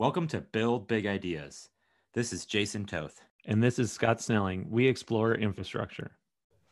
[0.00, 1.70] Welcome to Build Big Ideas.
[2.12, 3.20] This is Jason Toth.
[3.46, 4.70] And this is Scott Snelling.
[4.70, 6.12] We explore infrastructure.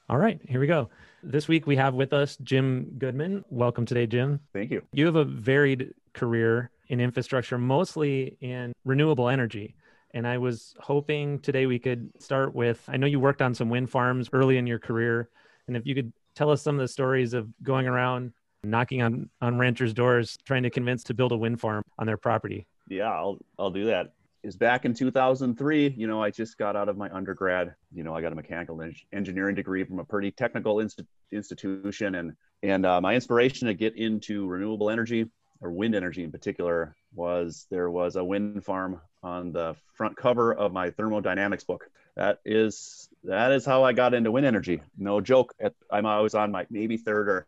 [0.09, 0.91] All right, here we go.
[1.25, 3.45] This week we have with us Jim Goodman.
[3.51, 4.39] Welcome today, Jim.
[4.53, 4.81] Thank you.
[4.93, 9.75] You have a varied career in infrastructure, mostly in renewable energy.
[10.15, 13.71] And I was hoping today we could start with I know you worked on some
[13.71, 15.31] wind farms early in your career.
[15.67, 19.31] And if you could tell us some of the stories of going around knocking on,
[19.41, 22.69] on ranchers' doors, trying to convince to build a wind farm on their property.
[22.89, 24.13] Yeah, I'll, I'll do that.
[24.43, 27.75] Is back in 2003, you know, I just got out of my undergrad.
[27.93, 31.03] You know, I got a mechanical en- engineering degree from a pretty technical inst-
[31.33, 35.27] institution, and and uh, my inspiration to get into renewable energy
[35.61, 40.55] or wind energy in particular was there was a wind farm on the front cover
[40.55, 41.91] of my thermodynamics book.
[42.15, 44.81] That is that is how I got into wind energy.
[44.97, 45.55] No joke.
[45.59, 47.47] At, I'm always on my maybe third or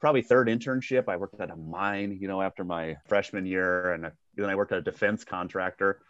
[0.00, 1.08] probably third internship.
[1.08, 4.72] I worked at a mine, you know, after my freshman year, and then I worked
[4.72, 6.00] at a defense contractor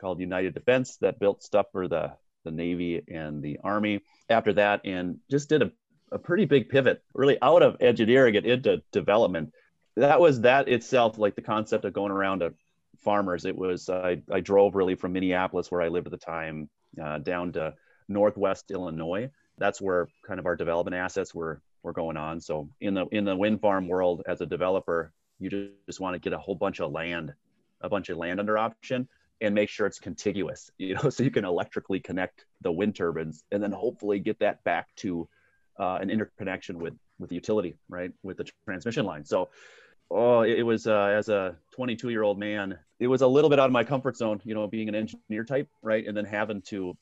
[0.00, 2.12] called United Defense that built stuff for the
[2.44, 4.02] the Navy and the Army.
[4.28, 5.72] After that, and just did a,
[6.12, 9.52] a pretty big pivot, really out of engineering and into development.
[9.96, 12.54] That was that itself, like the concept of going around to
[12.98, 13.44] farmers.
[13.44, 16.68] It was I, I drove really from Minneapolis, where I lived at the time,
[17.02, 17.74] uh, down to
[18.08, 19.30] Northwest Illinois.
[19.58, 22.40] That's where kind of our development assets were were going on.
[22.40, 26.14] So in the in the wind farm world, as a developer, you just, just want
[26.14, 27.32] to get a whole bunch of land,
[27.80, 29.08] a bunch of land under option,
[29.40, 30.70] and make sure it's contiguous.
[30.78, 34.62] You know, so you can electrically connect the wind turbines, and then hopefully get that
[34.64, 35.28] back to
[35.78, 39.24] uh, an interconnection with with the utility, right, with the transmission line.
[39.24, 39.48] So.
[40.08, 43.58] Oh, it was uh, as a 22 year old man, it was a little bit
[43.58, 46.06] out of my comfort zone, you know, being an engineer type, right?
[46.06, 46.96] And then having to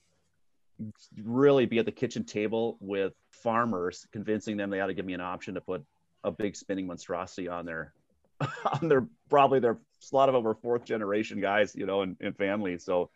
[1.22, 5.14] really be at the kitchen table with farmers, convincing them they ought to give me
[5.14, 5.84] an option to put
[6.22, 7.92] a big spinning monstrosity on their
[8.80, 9.78] on their probably their
[10.12, 12.78] a lot of them were fourth generation guys, you know, and, and family.
[12.78, 13.11] So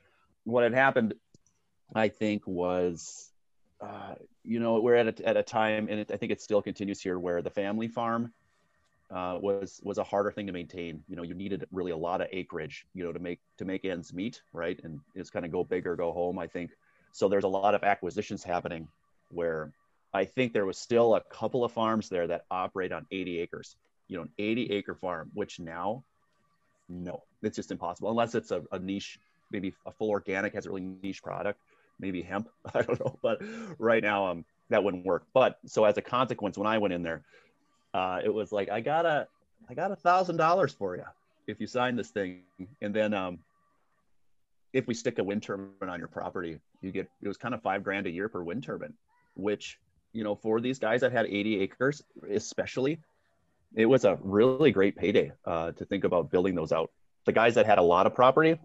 [0.44, 1.14] what had happened,
[1.94, 3.30] I think, was
[3.80, 4.14] uh,
[4.44, 7.00] you know we're at a, at a time, and it, I think it still continues
[7.00, 8.32] here, where the family farm
[9.10, 11.02] uh, was was a harder thing to maintain.
[11.08, 13.84] You know, you needed really a lot of acreage, you know, to make to make
[13.84, 14.78] ends meet, right?
[14.82, 16.38] And it's kind of go big or go home.
[16.38, 16.70] I think
[17.12, 17.28] so.
[17.28, 18.88] There's a lot of acquisitions happening
[19.30, 19.72] where
[20.12, 23.76] I think there was still a couple of farms there that operate on 80 acres.
[24.08, 26.02] You know, an 80 acre farm, which now,
[26.88, 29.20] no, it's just impossible unless it's a, a niche,
[29.50, 31.60] maybe a full organic has a really niche product,
[32.00, 32.48] maybe hemp.
[32.74, 33.42] I don't know, but
[33.78, 35.24] right now, um, that wouldn't work.
[35.34, 37.22] But so as a consequence, when I went in there,
[37.94, 39.26] uh, it was like I got a,
[39.68, 41.04] I got a thousand dollars for you
[41.46, 42.42] if you sign this thing,
[42.80, 43.38] and then um,
[44.72, 47.62] if we stick a wind turbine on your property, you get it was kind of
[47.62, 48.94] five grand a year per wind turbine,
[49.34, 49.78] which
[50.12, 52.98] you know, for these guys that had 80 acres, especially,
[53.74, 56.90] it was a really great payday uh, to think about building those out.
[57.26, 58.58] The guys that had a lot of property,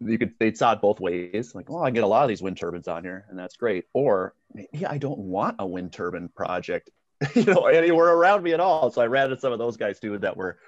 [0.00, 1.54] you could they saw it both ways.
[1.54, 3.84] Like, oh, I get a lot of these wind turbines on here, and that's great.
[3.92, 6.90] Or maybe I don't want a wind turbine project,
[7.34, 8.90] you know, anywhere around me at all.
[8.90, 10.58] So I ran into some of those guys too that were,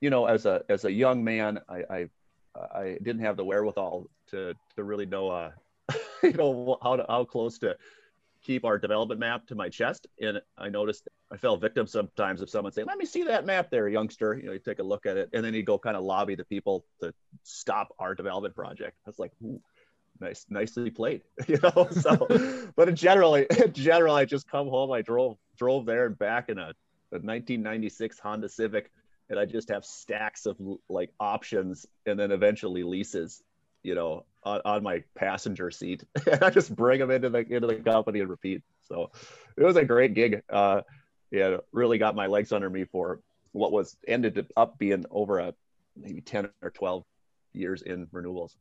[0.00, 2.08] you know, as a as a young man, I I,
[2.54, 5.50] I didn't have the wherewithal to to really know, uh,
[6.22, 7.76] you know, how to, how close to
[8.42, 10.06] keep our development map to my chest.
[10.20, 13.70] And I noticed I fell victim sometimes of someone saying, let me see that map
[13.70, 14.34] there, youngster.
[14.34, 16.34] You know, you take a look at it and then you go kind of lobby
[16.34, 17.14] the people to
[17.44, 18.96] stop our development project.
[19.06, 19.60] I was like, Ooh,
[20.20, 21.88] nice, nicely played, you know?
[21.90, 26.18] So, but in generally, in general, I just come home, I drove, drove there and
[26.18, 26.74] back in a,
[27.12, 28.90] a 1996 Honda Civic
[29.32, 30.56] and I just have stacks of
[30.88, 33.42] like options and then eventually leases
[33.82, 36.04] you know, on, on my passenger seat.
[36.30, 38.62] and I just bring them into the into the company and repeat.
[38.82, 39.10] So
[39.56, 40.42] it was a great gig.
[40.48, 40.82] Uh,
[41.30, 43.20] yeah, really got my legs under me for
[43.52, 45.54] what was ended up being over a
[45.96, 47.04] maybe 10 or 12
[47.52, 48.56] years in renewables.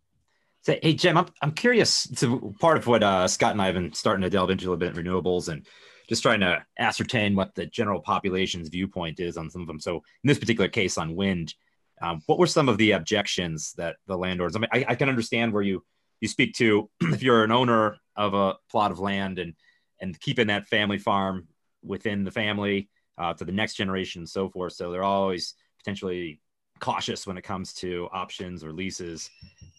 [0.64, 2.08] So, hey, Jim, I'm, I'm curious.
[2.14, 4.72] So, part of what uh, Scott and I have been starting to delve into a
[4.72, 5.66] little bit renewables and
[6.12, 9.80] just trying to ascertain what the general population's viewpoint is on some of them.
[9.80, 11.56] So, in this particular case on wind,
[12.02, 14.58] um, what were some of the objections that the landlords?
[14.58, 15.86] I mean, I, I, can understand where you
[16.20, 19.54] you speak to if you're an owner of a plot of land and
[20.02, 21.48] and keeping that family farm
[21.82, 24.74] within the family uh, to the next generation and so forth.
[24.74, 26.42] So they're always potentially
[26.82, 29.30] cautious when it comes to options or leases.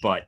[0.02, 0.24] But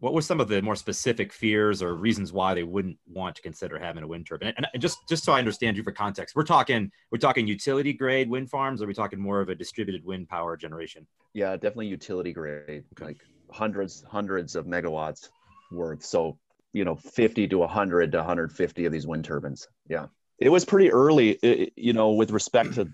[0.00, 3.42] what were some of the more specific fears or reasons why they wouldn't want to
[3.42, 4.54] consider having a wind turbine?
[4.56, 8.28] And, just just so I understand you for context, we're talking we're talking utility grade
[8.28, 11.06] wind farms, or are we talking more of a distributed wind power generation?
[11.34, 13.04] Yeah, definitely utility grade, okay.
[13.04, 13.20] like
[13.50, 15.28] hundreds hundreds of megawatts
[15.70, 16.04] worth.
[16.04, 16.38] So
[16.72, 19.66] you know, 50 to 100 to 150 of these wind turbines.
[19.88, 20.06] Yeah,
[20.38, 22.88] it was pretty early, you know, with respect to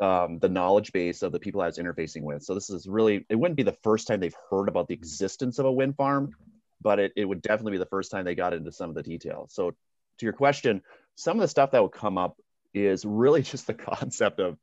[0.00, 2.42] um, the knowledge base of the people I was interfacing with.
[2.42, 5.58] So this is really, it wouldn't be the first time they've heard about the existence
[5.58, 6.34] of a wind farm,
[6.80, 9.02] but it, it would definitely be the first time they got into some of the
[9.02, 9.52] details.
[9.54, 10.82] So to your question,
[11.14, 12.36] some of the stuff that would come up
[12.72, 14.58] is really just the concept of,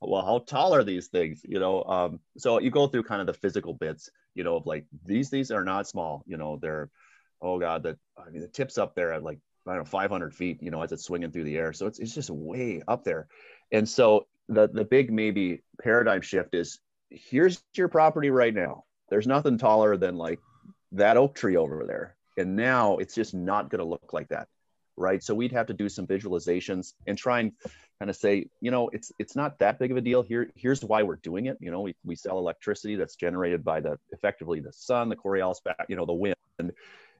[0.00, 1.40] well, how tall are these things?
[1.44, 4.66] You know, um, so you go through kind of the physical bits, you know, of
[4.66, 6.90] like these, these are not small, you know, they're,
[7.40, 10.34] oh God, that, I mean, the tips up there at like, I don't know, 500
[10.34, 11.72] feet, you know, as it's swinging through the air.
[11.72, 13.28] So it's, it's just way up there.
[13.72, 16.78] And so the the big maybe paradigm shift is
[17.10, 18.84] here's your property right now.
[19.08, 20.40] There's nothing taller than like
[20.92, 22.16] that oak tree over there.
[22.36, 24.48] And now it's just not going to look like that.
[24.96, 25.22] Right.
[25.22, 27.52] So we'd have to do some visualizations and try and
[27.98, 30.22] kind of say, you know, it's it's not that big of a deal.
[30.22, 31.58] Here, here's why we're doing it.
[31.60, 35.58] You know, we, we sell electricity that's generated by the effectively the sun, the Coriolis
[35.58, 36.36] effect, you know, the wind.
[36.58, 36.72] And,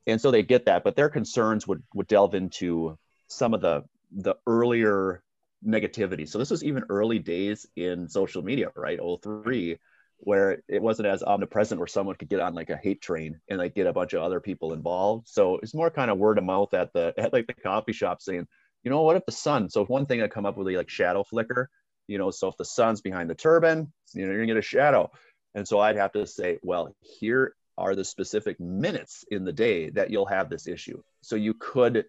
[0.07, 3.85] and so they get that, but their concerns would would delve into some of the
[4.13, 5.23] the earlier
[5.67, 6.29] negativity.
[6.29, 8.99] So this was even early days in social media, right?
[9.23, 9.79] 03,
[10.19, 13.59] where it wasn't as omnipresent where someone could get on like a hate train and
[13.59, 15.29] like get a bunch of other people involved.
[15.29, 18.23] So it's more kind of word of mouth at the at like the coffee shop
[18.23, 18.47] saying,
[18.83, 19.71] you know, what if the sun?
[19.71, 21.69] So if one thing that come up with like shadow flicker,
[22.07, 24.63] you know, so if the sun's behind the turbine, you know, you're gonna get a
[24.63, 25.11] shadow.
[25.55, 29.91] And so I'd have to say, well, here are the specific minutes in the day
[29.91, 31.03] that you'll have this issue.
[31.23, 32.05] So you could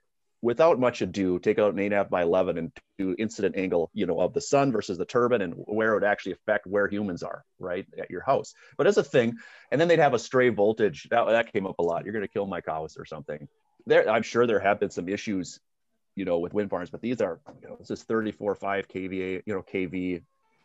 [0.46, 3.58] without much ado, take out an eight and a half by 11 and do incident
[3.58, 6.68] angle, you know, of the sun versus the turbine and where it would actually affect
[6.68, 8.54] where humans are, right, at your house.
[8.78, 9.38] But as a thing,
[9.72, 11.08] and then they'd have a stray voltage.
[11.10, 12.04] That, that came up a lot.
[12.04, 13.48] You're going to kill my cows or something.
[13.88, 15.60] There, I'm sure there have been some issues,
[16.16, 19.42] you know, with wind farms, but these are, you know, this is 34, 5 kVA,
[19.48, 20.22] you know, kV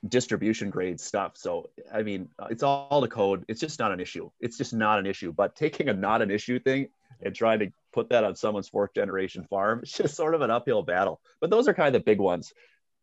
[0.08, 1.36] distribution grade stuff.
[1.36, 3.44] So, I mean, it's all the code.
[3.48, 4.30] It's just not an issue.
[4.40, 5.32] It's just not an issue.
[5.32, 6.88] But taking a not an issue thing
[7.22, 9.80] and trying to put that on someone's fourth generation farm.
[9.82, 11.20] It's just sort of an uphill battle.
[11.40, 12.52] But those are kind of the big ones.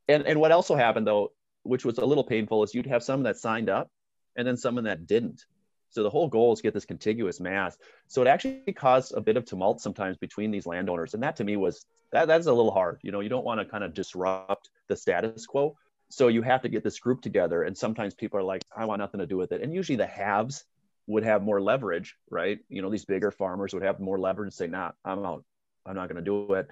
[0.08, 1.34] And and what also happened though,
[1.64, 3.92] which was a little painful, is you'd have someone that signed up
[4.36, 5.46] and then someone that didn't.
[5.90, 7.78] So the whole goal is get this contiguous mass.
[8.08, 11.14] So it actually caused a bit of tumult sometimes between these landowners.
[11.14, 13.00] And that to me was that that's a little hard.
[13.04, 15.76] You know, you don't want to kind of disrupt the status quo.
[16.10, 17.64] So you have to get this group together.
[17.64, 19.62] And sometimes people are like, I want nothing to do with it.
[19.62, 20.64] And usually the haves
[21.06, 22.60] would have more leverage, right?
[22.70, 25.44] You know, these bigger farmers would have more leverage and say, nah, I'm out.
[25.86, 26.68] I'm not going to do it.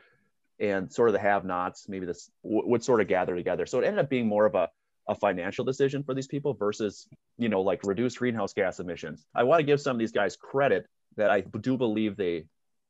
[0.60, 3.66] And sort of the have nots, maybe this w- would sort of gather together.
[3.66, 4.70] So it ended up being more of a,
[5.08, 9.26] a financial decision for these people versus, you know, like reduce greenhouse gas emissions.
[9.36, 10.86] I want to give some of these guys credit
[11.18, 12.46] that I do believe they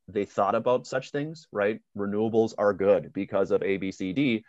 [0.08, 1.80] they thought about such things, right?
[1.98, 4.46] Renewables are good because of A, B, C, D.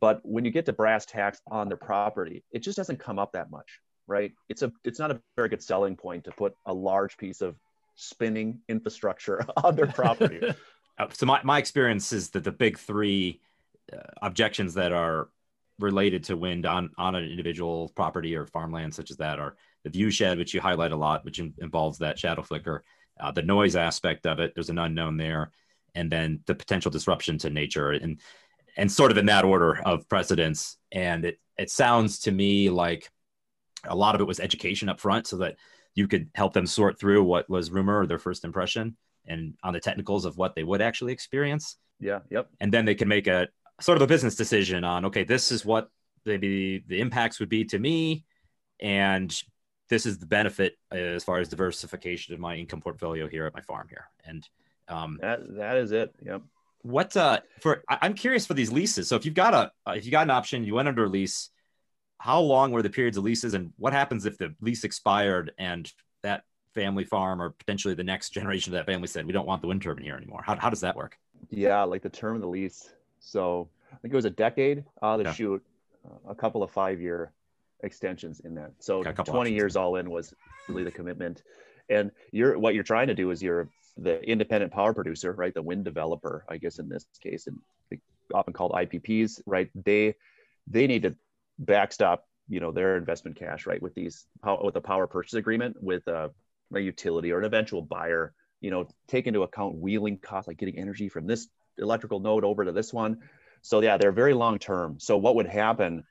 [0.00, 3.32] But when you get to brass tacks on their property, it just doesn't come up
[3.32, 4.32] that much right?
[4.48, 7.56] It's a it's not a very good selling point to put a large piece of
[7.96, 10.40] spinning infrastructure on their property.
[10.98, 13.38] Uh, so my, my experience is that the big three
[13.92, 15.28] uh, objections that are
[15.78, 19.90] related to wind on, on an individual property or farmland such as that are the
[19.90, 22.82] view shed, which you highlight a lot, which in, involves that shadow flicker,
[23.20, 24.54] uh, the noise aspect of it.
[24.54, 25.50] There's an unknown there,
[25.94, 28.18] and then the potential disruption to nature, and
[28.76, 30.76] and sort of in that order of precedence.
[30.92, 33.10] And it it sounds to me like
[33.84, 35.56] a lot of it was education up front so that
[35.94, 38.96] you could help them sort through what was rumor or their first impression
[39.26, 41.76] and on the technicals of what they would actually experience.
[41.98, 42.20] Yeah.
[42.30, 42.50] Yep.
[42.60, 43.48] And then they can make a
[43.80, 45.90] sort of a business decision on, okay, this is what
[46.24, 48.24] maybe the impacts would be to me.
[48.80, 49.34] And
[49.88, 53.62] this is the benefit as far as diversification of my income portfolio here at my
[53.62, 54.08] farm here.
[54.24, 54.46] And
[54.88, 56.14] um, that, that is it.
[56.24, 56.42] Yep.
[56.82, 59.08] What, uh, for, I'm curious for these leases.
[59.08, 61.50] So if you've got a, if you got an option, you went under a lease,
[62.18, 65.92] how long were the periods of leases and what happens if the lease expired and
[66.22, 69.60] that family farm or potentially the next generation of that family said we don't want
[69.62, 71.18] the wind turbine here anymore how, how does that work
[71.50, 72.90] yeah like the term of the lease
[73.20, 75.32] so i think it was a decade uh, to yeah.
[75.32, 75.62] shoot
[76.06, 77.32] uh, a couple of five year
[77.82, 79.50] extensions in that so 20 options.
[79.50, 80.34] years all in was
[80.68, 81.42] really the commitment
[81.88, 85.62] and you're what you're trying to do is you're the independent power producer right the
[85.62, 87.58] wind developer i guess in this case and
[88.34, 90.14] often called ipps right they
[90.66, 91.14] they need to
[91.58, 94.26] backstop you know their investment cash right with these
[94.62, 96.30] with a power purchase agreement with a,
[96.74, 100.78] a utility or an eventual buyer you know take into account wheeling costs like getting
[100.78, 101.48] energy from this
[101.78, 103.18] electrical node over to this one.
[103.62, 104.98] So yeah they're very long term.
[104.98, 106.04] So what would happen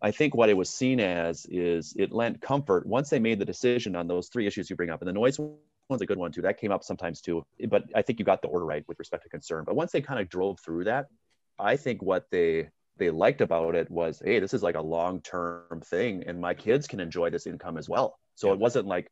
[0.00, 3.44] i think what it was seen as is it lent comfort once they made the
[3.44, 5.00] decision on those three issues you bring up.
[5.02, 5.40] And the noise
[5.88, 8.42] one's a good one too that came up sometimes too but i think you got
[8.42, 11.06] the order right with respect to concern but once they kind of drove through that
[11.58, 12.68] i think what they
[12.98, 16.54] they liked about it was, hey, this is like a long term thing, and my
[16.54, 18.18] kids can enjoy this income as well.
[18.34, 19.10] So it wasn't like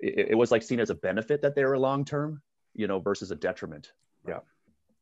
[0.00, 2.42] it, it, was like seen as a benefit that they were long term,
[2.74, 3.92] you know, versus a detriment.
[4.28, 4.40] Yeah.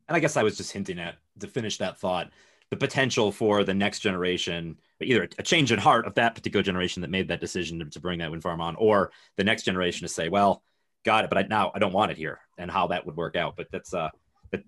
[0.08, 2.30] And I guess I was just hinting at to finish that thought.
[2.70, 7.02] the potential for the next generation, either a change in heart of that particular generation
[7.02, 10.06] that made that decision to, to bring that wind farm on, or the next generation
[10.06, 10.62] to say, well,
[11.04, 13.36] got it, but I, now I don't want it here, and how that would work
[13.36, 13.54] out.
[13.56, 14.10] But that's uh,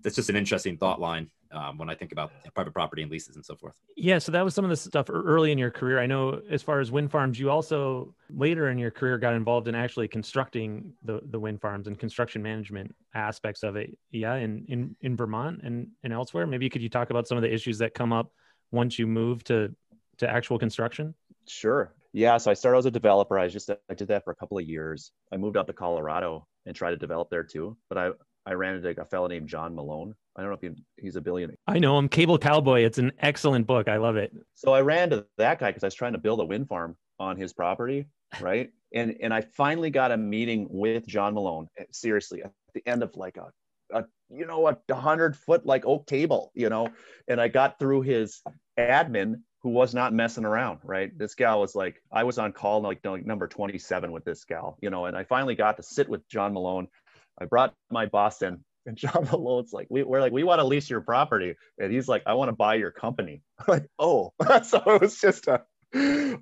[0.01, 3.35] that's just an interesting thought line um, when I think about private property and leases
[3.35, 3.75] and so forth.
[3.95, 5.99] Yeah, so that was some of the stuff early in your career.
[5.99, 9.67] I know as far as wind farms, you also later in your career got involved
[9.67, 13.97] in actually constructing the, the wind farms and construction management aspects of it.
[14.11, 16.47] Yeah, in in, in Vermont and, and elsewhere.
[16.47, 18.31] Maybe could you talk about some of the issues that come up
[18.71, 19.73] once you move to
[20.17, 21.13] to actual construction?
[21.47, 21.93] Sure.
[22.17, 23.37] Yeah, so I started as a developer.
[23.37, 25.11] I just I did that for a couple of years.
[25.31, 27.77] I moved out to Colorado and tried to develop there too.
[27.89, 28.09] But I
[28.47, 30.15] I ran into a fellow named John Malone.
[30.35, 31.57] I don't know if he, he's a billionaire.
[31.67, 32.81] I know him, Cable Cowboy.
[32.81, 33.87] It's an excellent book.
[33.87, 34.31] I love it.
[34.55, 36.95] So I ran to that guy because I was trying to build a wind farm
[37.19, 38.07] on his property,
[38.39, 38.71] right?
[38.93, 41.67] and and I finally got a meeting with John Malone.
[41.77, 43.51] Eh, seriously, at the end of like a,
[43.95, 46.89] a you know a hundred foot like oak table, you know,
[47.27, 48.41] and I got through his
[48.79, 51.11] admin who was not messing around, right?
[51.17, 54.89] This gal was like, I was on call like number 27 with this gal, you
[54.89, 56.87] know, and I finally got to sit with John Malone
[57.37, 60.65] I brought my boss in, and John Malone's like, we, are like, we want to
[60.65, 63.41] lease your property, and he's like, I want to buy your company.
[63.59, 64.31] I'm like, oh,
[64.63, 65.63] so it was just a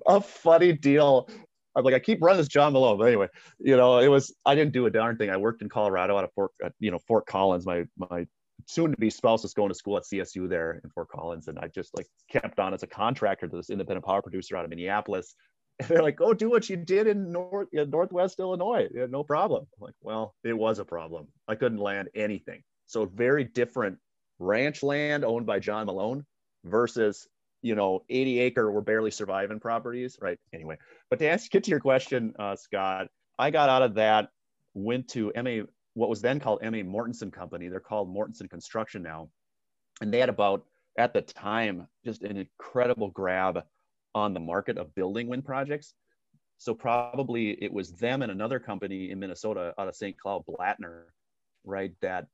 [0.06, 1.28] a funny deal.
[1.74, 3.28] I'm like, I keep running this John Malone, but anyway,
[3.58, 5.30] you know, it was I didn't do a darn thing.
[5.30, 7.66] I worked in Colorado out of Fort, uh, you know, Fort Collins.
[7.66, 8.26] My my
[8.66, 11.96] soon-to-be spouse was going to school at CSU there in Fort Collins, and I just
[11.96, 15.34] like kept on as a contractor to this independent power producer out of Minneapolis.
[15.78, 18.88] And they're like, "Go do what you did in North in Northwest Illinois.
[18.94, 21.28] Yeah, no problem." I'm like, well, it was a problem.
[21.48, 22.62] I couldn't land anything.
[22.86, 23.98] So very different
[24.38, 26.24] ranch land owned by John Malone
[26.64, 27.28] versus
[27.60, 30.38] you know 80 acre we're barely surviving properties, right?
[30.54, 30.78] Anyway,
[31.10, 33.08] but to ask, get to your question, uh, Scott,
[33.38, 34.30] I got out of that,
[34.72, 35.66] went to MA,
[35.96, 37.68] what was then called MA Mortenson Company.
[37.68, 39.30] They're called Mortenson Construction now,
[40.02, 40.64] and they had about
[40.98, 43.64] at the time just an incredible grab
[44.14, 45.94] on the market of building wind projects.
[46.58, 50.18] So probably it was them and another company in Minnesota out of St.
[50.18, 51.04] Cloud, Blattner,
[51.64, 52.26] right, that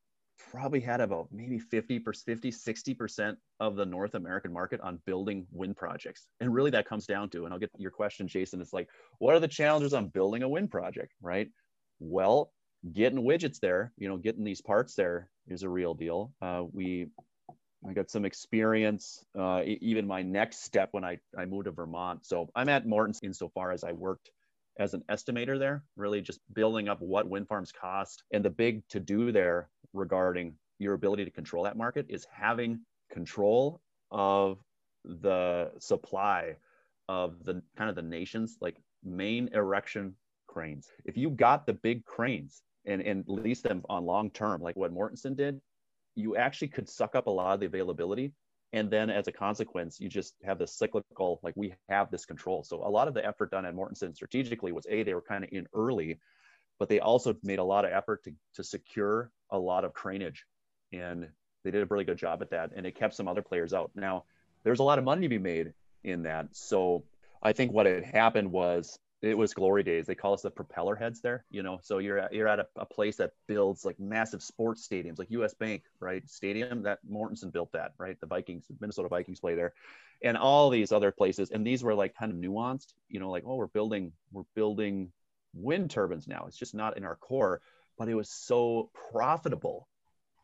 [0.51, 5.77] probably had about maybe 50 50 60% of the north american market on building wind
[5.77, 8.89] projects and really that comes down to and i'll get your question jason it's like
[9.19, 11.49] what are the challenges on building a wind project right
[12.01, 12.51] well
[12.93, 17.07] getting widgets there you know getting these parts there is a real deal uh, we
[17.89, 22.25] I got some experience, uh, even my next step when I, I moved to Vermont.
[22.25, 24.31] So I'm at Morton's insofar as I worked
[24.79, 28.23] as an estimator there, really just building up what wind farms cost.
[28.33, 32.81] And the big to do there regarding your ability to control that market is having
[33.11, 34.59] control of
[35.05, 36.57] the supply
[37.09, 40.15] of the kind of the nation's like main erection
[40.47, 40.89] cranes.
[41.05, 44.95] If you got the big cranes and, and lease them on long term, like what
[44.95, 45.61] Mortenson did,
[46.15, 48.33] you actually could suck up a lot of the availability.
[48.75, 52.65] And then as a consequence you just have this cyclical like we have this control.
[52.65, 55.45] So a lot of the effort done at mortenson strategically was a they were kind
[55.45, 56.19] of in early
[56.79, 60.39] but they also made a lot of effort to, to secure a lot of craneage
[60.93, 61.29] and
[61.63, 63.91] they did a really good job at that and it kept some other players out.
[63.95, 64.25] Now
[64.65, 66.49] there's a lot of money to be made in that.
[66.53, 67.05] So
[67.43, 70.07] i think what had happened was it was glory days.
[70.07, 71.79] They call us the propeller heads there, you know.
[71.83, 75.31] So you're at, you're at a, a, place that builds like massive sports stadiums, like
[75.31, 75.55] U.S.
[75.55, 76.29] Bank, right?
[76.29, 78.21] Stadium that Mortenson built that, right?
[78.21, 79.75] The Vikings, Minnesota Vikings play there,
[80.23, 81.51] and all these other places.
[81.51, 85.13] And these were like kind of nuanced, you know, like oh, we're building we're building
[85.55, 86.47] wind turbines now.
[86.49, 87.61] It's just not in our core,
[87.97, 89.89] but it was so profitable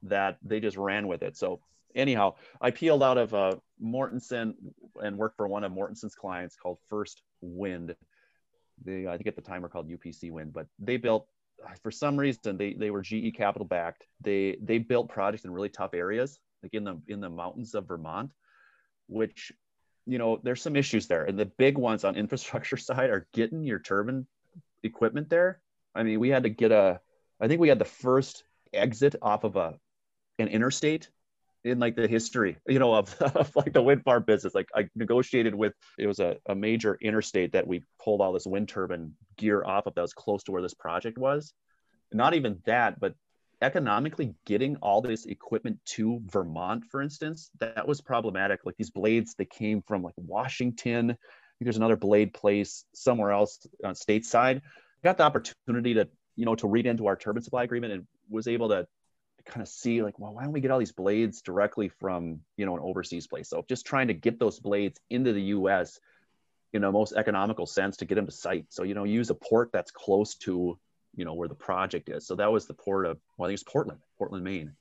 [0.05, 1.37] that they just ran with it.
[1.37, 1.61] So
[1.97, 4.55] anyhow, I peeled out of uh, Mortenson
[5.03, 7.97] and worked for one of Mortenson's clients called First Wind
[8.85, 11.27] they I think at the time were called UPC Wind, but they built
[11.83, 14.07] for some reason they they were GE capital backed.
[14.21, 17.89] They they built projects in really tough areas, like in the in the mountains of
[17.89, 18.31] Vermont,
[19.09, 19.53] which
[20.07, 21.25] you know there's some issues there.
[21.25, 24.27] And the big ones on infrastructure side are getting your turbine
[24.83, 25.61] equipment there.
[25.95, 27.01] I mean, we had to get a
[27.41, 29.75] I think we had the first exit off of a
[30.39, 31.11] an interstate
[31.69, 34.55] in like the history, you know, of, of like the wind farm business.
[34.55, 38.47] Like I negotiated with it was a, a major interstate that we pulled all this
[38.47, 41.53] wind turbine gear off of that was close to where this project was.
[42.13, 43.15] Not even that, but
[43.61, 48.61] economically getting all this equipment to Vermont, for instance, that was problematic.
[48.65, 51.17] Like these blades, they came from like Washington.
[51.61, 54.59] There's another blade place somewhere else on stateside.
[54.59, 58.07] I got the opportunity to, you know, to read into our turbine supply agreement and
[58.31, 58.87] was able to
[59.49, 62.67] kind of see like, well, why don't we get all these blades directly from, you
[62.67, 63.49] know, an overseas place?
[63.49, 65.99] So just trying to get those blades into the US
[66.73, 68.67] in a most economical sense to get them to site.
[68.69, 70.79] So, you know, use a port that's close to,
[71.17, 72.27] you know, where the project is.
[72.27, 74.75] So that was the port of, well, I think it's Portland, Portland, Maine.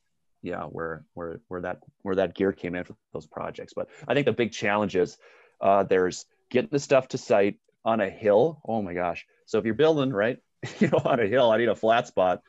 [0.44, 4.14] yeah where where where that where that gear came in for those projects but i
[4.14, 5.18] think the big challenge is
[5.62, 9.66] uh, there's getting the stuff to site on a hill oh my gosh so if
[9.66, 10.38] you're building right
[10.80, 12.42] you know on a hill i need a flat spot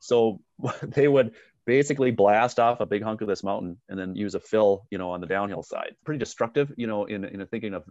[0.00, 0.40] so
[0.82, 1.34] they would
[1.68, 4.96] basically blast off a big hunk of this mountain and then use a fill you
[4.96, 7.84] know on the downhill side pretty destructive you know in, in thinking of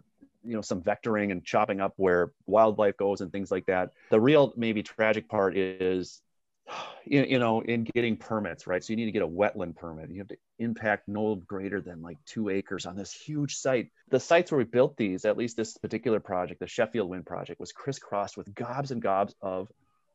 [0.44, 4.20] you know some vectoring and chopping up where wildlife goes and things like that the
[4.20, 6.24] real maybe tragic part is
[7.06, 8.84] you, you know, in getting permits, right?
[8.84, 10.12] So you need to get a wetland permit.
[10.12, 13.88] You have to impact no greater than like two acres on this huge site.
[14.10, 17.62] The sites where we built these, at least this particular project, the Sheffield Wind Project,
[17.62, 19.70] was crisscrossed with gobs and gobs of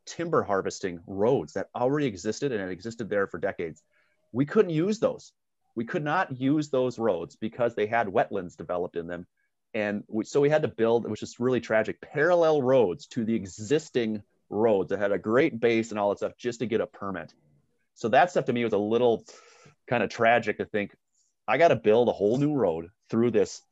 [0.06, 3.82] timber harvesting roads that already existed and had existed there for decades.
[4.32, 5.32] We couldn't use those.
[5.75, 9.26] We could not use those roads because they had wetlands developed in them.
[9.75, 13.35] And we, so we had to build, which is really tragic, parallel roads to the
[13.35, 16.87] existing roads that had a great base and all that stuff just to get a
[16.87, 17.32] permit.
[17.94, 19.25] So that stuff to me was a little
[19.88, 20.94] kind of tragic to think
[21.49, 23.62] I got to build a whole new road through this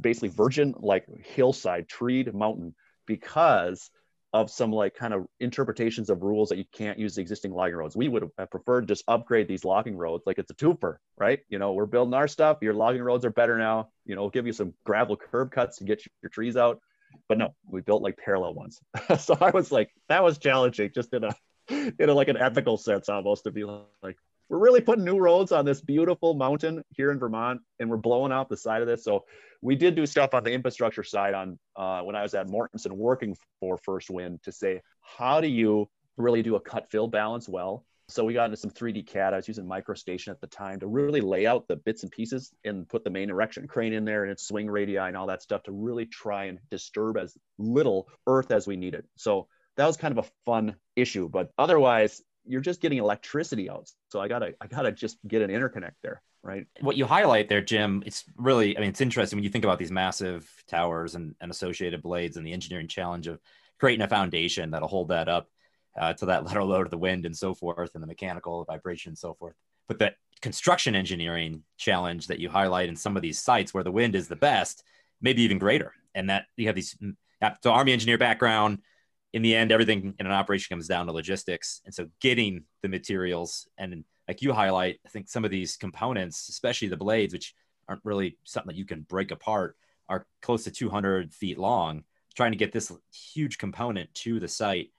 [0.00, 2.74] basically virgin like hillside treed mountain
[3.06, 3.90] because
[4.32, 7.76] of some like kind of interpretations of rules that you can't use the existing logging
[7.76, 7.94] roads.
[7.94, 11.40] We would have preferred just upgrade these logging roads like it's a twofer, right?
[11.48, 12.58] You know, we're building our stuff.
[12.62, 13.90] Your logging roads are better now.
[14.06, 16.80] You know, we'll give you some gravel curb cuts to get your trees out
[17.28, 18.80] but no, we built like parallel ones.
[19.18, 21.34] so I was like, that was challenging, just in a,
[21.70, 24.16] in like an ethical sense, almost to be like,
[24.48, 28.32] we're really putting new roads on this beautiful mountain here in Vermont, and we're blowing
[28.32, 29.04] out the side of this.
[29.04, 29.24] So
[29.62, 32.92] we did do stuff on the infrastructure side on uh, when I was at Mortenson
[32.92, 37.48] working for First Wind to say, how do you really do a cut fill balance
[37.48, 37.84] well?
[38.08, 39.32] So we got into some 3D CAD.
[39.32, 42.52] I was using MicroStation at the time to really lay out the bits and pieces
[42.64, 45.42] and put the main erection crane in there and its swing radii and all that
[45.42, 49.06] stuff to really try and disturb as little earth as we needed.
[49.16, 49.46] So
[49.76, 53.90] that was kind of a fun issue, but otherwise you're just getting electricity out.
[54.08, 56.66] So I gotta I gotta just get an interconnect there, right?
[56.80, 59.78] What you highlight there, Jim, it's really I mean it's interesting when you think about
[59.78, 63.40] these massive towers and, and associated blades and the engineering challenge of
[63.78, 65.48] creating a foundation that'll hold that up
[65.98, 69.10] uh, to that lateral load of the wind and so forth, and the mechanical vibration
[69.10, 69.54] and so forth.
[69.88, 73.92] But the construction engineering challenge that you highlight in some of these sites where the
[73.92, 74.82] wind is the best,
[75.20, 75.94] maybe even greater.
[76.14, 76.96] And that you have these,
[77.62, 78.78] so Army engineer background,
[79.32, 81.80] in the end, everything in an operation comes down to logistics.
[81.84, 86.48] And so getting the materials and like you highlight, I think some of these components,
[86.48, 87.54] especially the blades, which
[87.88, 89.76] aren't really something that you can break apart,
[90.08, 92.04] are close to 200 feet long.
[92.34, 94.90] Trying to get this huge component to the site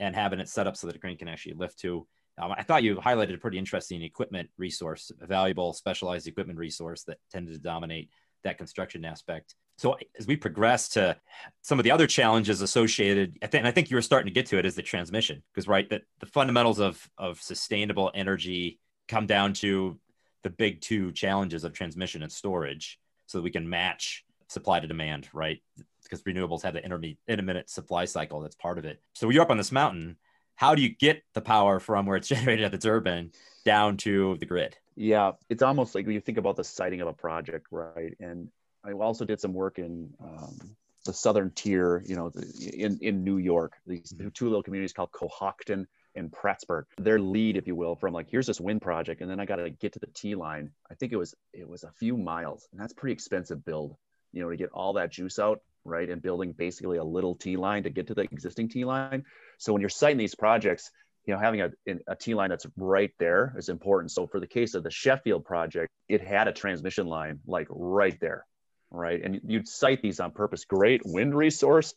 [0.00, 2.06] and having it set up so that a crane can actually lift to.
[2.38, 7.04] Um, I thought you highlighted a pretty interesting equipment resource, a valuable specialized equipment resource
[7.04, 8.10] that tended to dominate
[8.44, 9.54] that construction aspect.
[9.76, 11.16] So as we progress to
[11.62, 14.58] some of the other challenges associated, think, I think you were starting to get to
[14.58, 19.52] it is the transmission, because right, that the fundamentals of of sustainable energy come down
[19.54, 19.98] to
[20.42, 24.86] the big two challenges of transmission and storage, so that we can match supply to
[24.86, 25.62] demand, right?
[26.10, 26.84] because renewables have the
[27.28, 29.00] intermittent supply cycle that's part of it.
[29.14, 30.16] So you're up on this mountain.
[30.60, 33.32] How do you get the power from where it's generated at the turbine
[33.64, 34.76] down to the grid?
[34.94, 38.14] Yeah, it's almost like when you think about the siting of a project, right?
[38.20, 38.50] And
[38.84, 42.30] I also did some work in um, the southern tier, you know,
[42.74, 44.28] in, in New York, these mm-hmm.
[44.34, 46.84] two little communities called Cohocton and Prattsburgh.
[46.98, 49.56] Their lead, if you will, from like here's this wind project, and then I got
[49.56, 50.70] to get to the T line.
[50.90, 53.96] I think it was it was a few miles, and that's pretty expensive build,
[54.34, 56.10] you know, to get all that juice out right?
[56.10, 59.24] And building basically a little T line to get to the existing T line.
[59.60, 60.90] So when you're siting these projects,
[61.26, 61.70] you know, having a,
[62.08, 64.10] a T line that's right there is important.
[64.10, 68.18] So for the case of the Sheffield project, it had a transmission line like right
[68.20, 68.46] there,
[68.90, 69.22] right?
[69.22, 70.64] And you'd site these on purpose.
[70.64, 71.92] Great wind resource,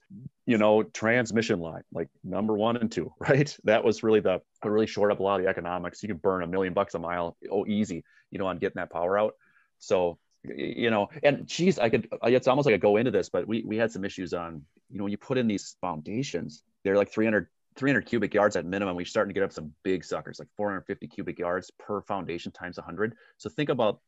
[0.46, 3.56] you know, transmission line, like number one and two, right?
[3.64, 6.04] That was really the really short up a lot of the economics.
[6.04, 8.92] You could burn a million bucks a mile, oh easy, you know, on getting that
[8.92, 9.36] power out.
[9.80, 13.48] So you know, and geez, I could, it's almost like I go into this, but
[13.48, 16.98] we, we had some issues on, you know, when you put in these foundations, they're
[16.98, 18.96] like 300, 300 cubic yards at minimum.
[18.96, 22.78] We're starting to get up some big suckers, like 450 cubic yards per foundation times
[22.78, 23.16] 100.
[23.38, 24.00] So think about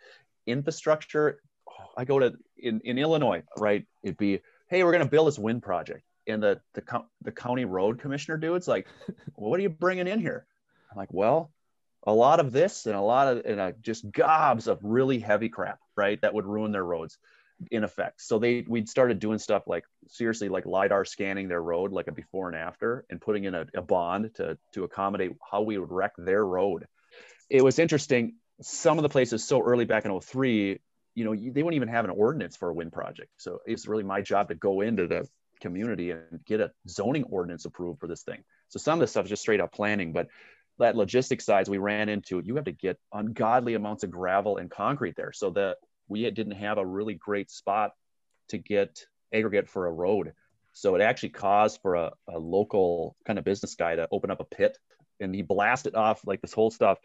[0.45, 1.39] infrastructure.
[1.97, 3.85] I go to in, in Illinois, right?
[4.03, 6.03] It'd be, hey, we're going to build this wind project.
[6.27, 6.83] And the, the,
[7.21, 8.88] the county road commissioner dude's like,
[9.35, 10.45] well, what are you bringing in here?
[10.91, 11.51] I'm like, well,
[12.07, 15.49] a lot of this and a lot of and, uh, just gobs of really heavy
[15.49, 16.21] crap, right?
[16.21, 17.17] That would ruin their roads
[17.71, 18.21] in effect.
[18.21, 22.11] So they we'd started doing stuff like seriously like lidar scanning their road like a
[22.11, 25.91] before and after and putting in a, a bond to to accommodate how we would
[25.91, 26.85] wreck their road.
[27.49, 28.35] It was interesting.
[28.61, 30.79] Some of the places so early back in 03,
[31.13, 33.29] you know, they wouldn't even have an ordinance for a wind project.
[33.37, 35.27] So it's really my job to go into the
[35.61, 38.43] community and get a zoning ordinance approved for this thing.
[38.69, 40.27] So some of this stuff is just straight up planning, but
[40.79, 44.69] that logistics side we ran into, you have to get ungodly amounts of gravel and
[44.69, 45.31] concrete there.
[45.31, 47.91] So that we didn't have a really great spot
[48.49, 50.33] to get aggregate for a road.
[50.73, 54.41] So it actually caused for a, a local kind of business guy to open up
[54.41, 54.77] a pit
[55.19, 56.99] and he blasted off like this whole stuff,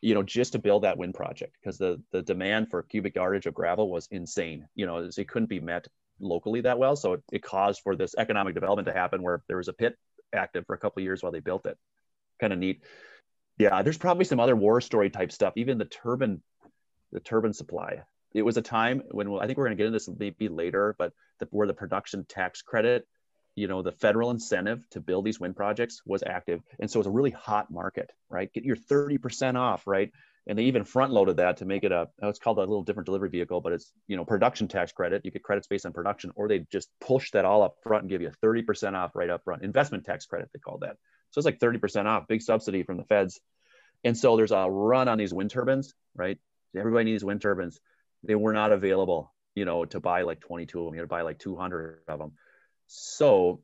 [0.00, 3.46] you know, just to build that wind project because the the demand for cubic yardage
[3.46, 4.66] of gravel was insane.
[4.74, 5.86] You know, it couldn't be met
[6.20, 6.96] locally that well.
[6.96, 9.96] So it, it caused for this economic development to happen where there was a pit
[10.32, 11.78] active for a couple years while they built it.
[12.40, 12.82] Kind of neat.
[13.58, 15.52] Yeah, there's probably some other war story type stuff.
[15.56, 16.42] Even the turbine,
[17.12, 18.02] the turbine supply.
[18.34, 20.94] It was a time when I think we're going to get into this maybe later,
[20.98, 23.06] but the, where the production tax credit,
[23.54, 27.06] you know, the federal incentive to build these wind projects was active, and so it's
[27.06, 28.52] a really hot market, right?
[28.52, 30.10] Get your 30% off, right?
[30.46, 32.08] And they even front loaded that to make it a.
[32.20, 35.24] Oh, it's called a little different delivery vehicle, but it's you know production tax credit.
[35.24, 38.10] You get credits based on production, or they just push that all up front and
[38.10, 39.62] give you 30% off right up front.
[39.62, 40.96] Investment tax credit they call that.
[41.30, 43.40] So it's like 30% off, big subsidy from the feds.
[44.04, 46.38] And so there's a run on these wind turbines, right?
[46.76, 47.80] Everybody needs wind turbines.
[48.22, 50.94] They were not available, you know, to buy like 22 of them.
[50.94, 52.32] You had to buy like 200 of them.
[52.86, 53.62] So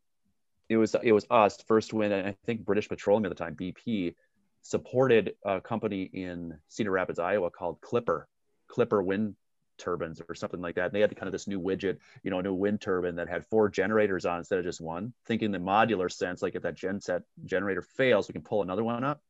[0.69, 3.55] it was it was us first wind, and I think British Petroleum at the time,
[3.55, 4.15] BP,
[4.63, 8.29] supported a company in Cedar Rapids, Iowa called Clipper,
[8.69, 9.35] Clipper Wind
[9.79, 10.87] turbines or something like that.
[10.87, 13.29] And they had kind of this new widget, you know, a new wind turbine that
[13.29, 16.77] had four generators on instead of just one, thinking the modular sense, like if that
[16.77, 19.23] genset generator fails, we can pull another one up.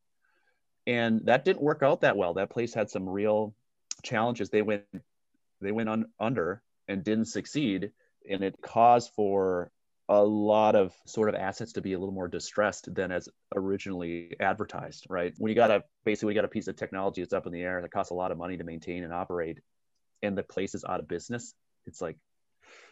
[0.86, 2.34] And that didn't work out that well.
[2.34, 3.54] That place had some real
[4.02, 4.48] challenges.
[4.48, 4.84] They went,
[5.60, 7.92] they went on, under and didn't succeed.
[8.28, 9.70] And it caused for
[10.08, 14.34] a lot of sort of assets to be a little more distressed than as originally
[14.40, 15.34] advertised, right?
[15.36, 17.82] When you got a basically got a piece of technology that's up in the air
[17.82, 19.58] that costs a lot of money to maintain and operate,
[20.22, 21.54] and the place is out of business,
[21.86, 22.16] it's like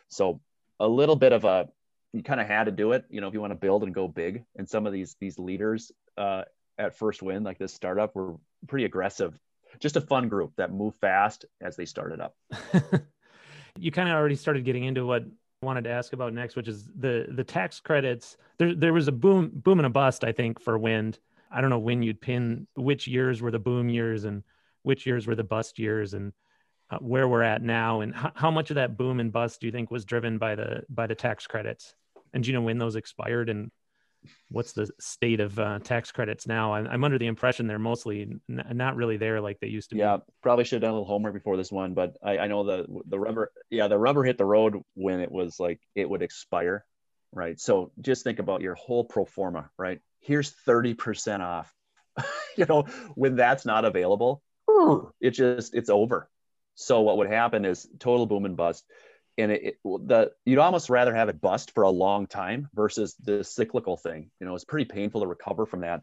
[0.08, 0.40] so
[0.78, 1.68] a little bit of a
[2.12, 3.94] you kind of had to do it, you know, if you want to build and
[3.94, 4.44] go big.
[4.56, 6.42] And some of these these leaders uh,
[6.78, 8.36] at First Wind like this startup, were
[8.68, 9.38] pretty aggressive.
[9.80, 12.36] Just a fun group that moved fast as they started up.
[13.78, 15.22] you kind of already started getting into what
[15.62, 18.36] I wanted to ask about next, which is the the tax credits.
[18.58, 21.18] There there was a boom boom and a bust, I think, for wind.
[21.50, 24.42] I don't know when you'd pin which years were the boom years and
[24.82, 26.32] which years were the bust years, and
[26.90, 29.66] uh, where we're at now and h- how much of that boom and bust do
[29.66, 31.94] you think was driven by the by the tax credits
[32.32, 33.70] and do you know when those expired and
[34.50, 38.22] what's the state of uh, tax credits now I'm, I'm, under the impression they're mostly
[38.22, 40.00] n- not really there like they used to be.
[40.00, 40.22] yeah be.
[40.42, 42.86] probably should have done a little homework before this one but I, I know the
[43.06, 46.84] the rubber yeah the rubber hit the road when it was like it would expire
[47.32, 51.72] right so just think about your whole pro forma right here's 30% off
[52.56, 52.84] you know
[53.14, 54.42] when that's not available
[55.20, 56.28] it just it's over
[56.76, 58.84] so what would happen is total boom and bust.
[59.38, 63.14] And it, it, the you'd almost rather have it bust for a long time versus
[63.22, 64.30] the cyclical thing.
[64.40, 66.02] You know, it's pretty painful to recover from that.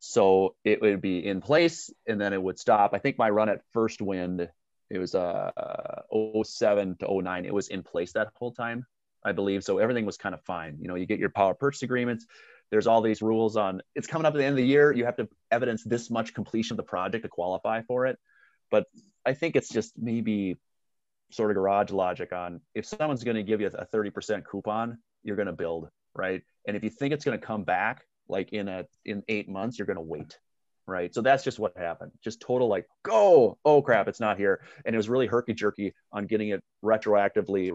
[0.00, 2.92] So it would be in place and then it would stop.
[2.92, 4.48] I think my run at first wind,
[4.90, 6.02] it was uh
[6.42, 7.44] 07 to 09.
[7.44, 8.84] It was in place that whole time,
[9.24, 9.62] I believe.
[9.62, 10.78] So everything was kind of fine.
[10.80, 12.26] You know, you get your power purchase agreements.
[12.72, 14.92] There's all these rules on it's coming up at the end of the year.
[14.92, 18.18] You have to evidence this much completion of the project to qualify for it.
[18.72, 18.86] But
[19.24, 20.56] I think it's just maybe
[21.32, 25.36] sort of garage logic on if someone's going to give you a 30% coupon, you're
[25.36, 26.42] going to build, right?
[26.66, 29.78] And if you think it's going to come back like in a in 8 months,
[29.78, 30.38] you're going to wait.
[30.84, 31.14] Right.
[31.14, 32.10] So that's just what happened.
[32.24, 34.60] Just total like, go, oh crap, it's not here.
[34.84, 37.70] And it was really herky jerky on getting it retroactively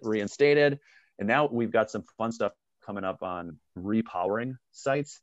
[0.00, 0.78] reinstated.
[1.18, 2.52] And now we've got some fun stuff
[2.86, 5.20] coming up on repowering sites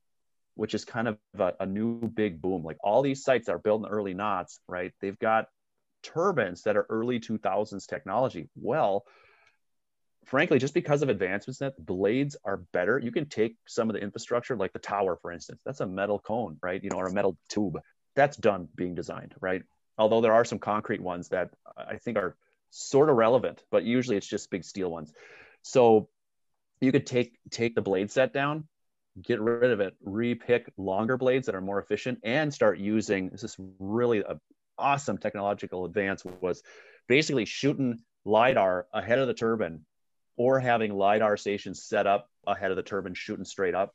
[0.56, 2.64] which is kind of a, a, new big boom.
[2.64, 4.92] Like all these sites are built in the early knots, right?
[5.02, 5.48] They've got
[6.04, 8.50] turbines that are early 2000s technology.
[8.56, 9.06] Well,
[10.26, 14.02] frankly, just because of advancements that blades are better, you can take some of the
[14.02, 16.84] infrastructure, like the tower, for instance, that's a metal cone, right?
[16.84, 17.80] You know, or a metal tube.
[18.16, 19.64] That's done being designed, right?
[19.98, 22.36] Although there are some concrete ones that I think are
[22.70, 25.14] sort of relevant, but usually it's just big steel ones.
[25.62, 26.10] So
[26.80, 28.68] you could take take the blade set down
[29.22, 33.44] get rid of it, repick longer blades that are more efficient, and start using this
[33.44, 34.40] is really a
[34.82, 36.64] awesome technological advance was
[37.08, 39.82] basically shooting lidar ahead of the turbine
[40.38, 43.94] or having lidar stations set up ahead of the turbine shooting straight up.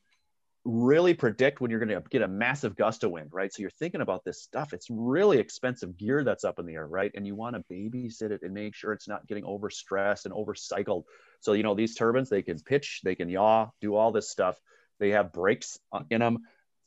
[0.65, 3.53] Really predict when you're going to get a massive gust of wind right?
[3.53, 4.73] So you're thinking about this stuff.
[4.73, 7.11] It's really expensive gear that's up in the air right?
[7.15, 11.05] And you want to babysit it and make sure it's not getting overstressed and overcycled.
[11.41, 14.59] So you know these turbines they can pitch they can yaw do all this stuff.
[14.99, 16.39] They have brakes uh, in them.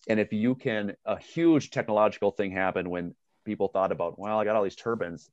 [0.08, 3.16] And if you can, a huge technological thing happen when
[3.50, 5.28] people thought about, well, I got all these turbines,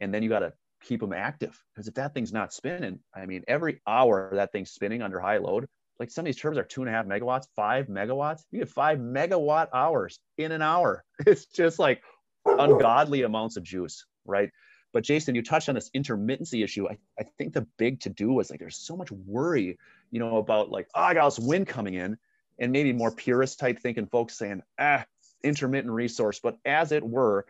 [0.00, 0.52] and then you got to
[0.84, 4.70] keep them active because if that thing's not spinning, I mean, every hour that thing's
[4.70, 5.66] spinning under high load,
[5.98, 8.42] like some of these turbines are two and a half megawatts, five megawatts.
[8.52, 11.04] You get five megawatt hours in an hour.
[11.26, 12.02] It's just like
[12.44, 14.50] ungodly amounts of juice, right?
[14.92, 16.88] But Jason, you touched on this intermittency issue.
[16.88, 19.78] I, I think the big to do was like there's so much worry,
[20.10, 22.16] you know, about like, oh, I got this wind coming in,
[22.58, 25.04] and maybe more purist type thinking folks saying, ah,
[25.42, 26.40] intermittent resource.
[26.40, 27.46] But as it were,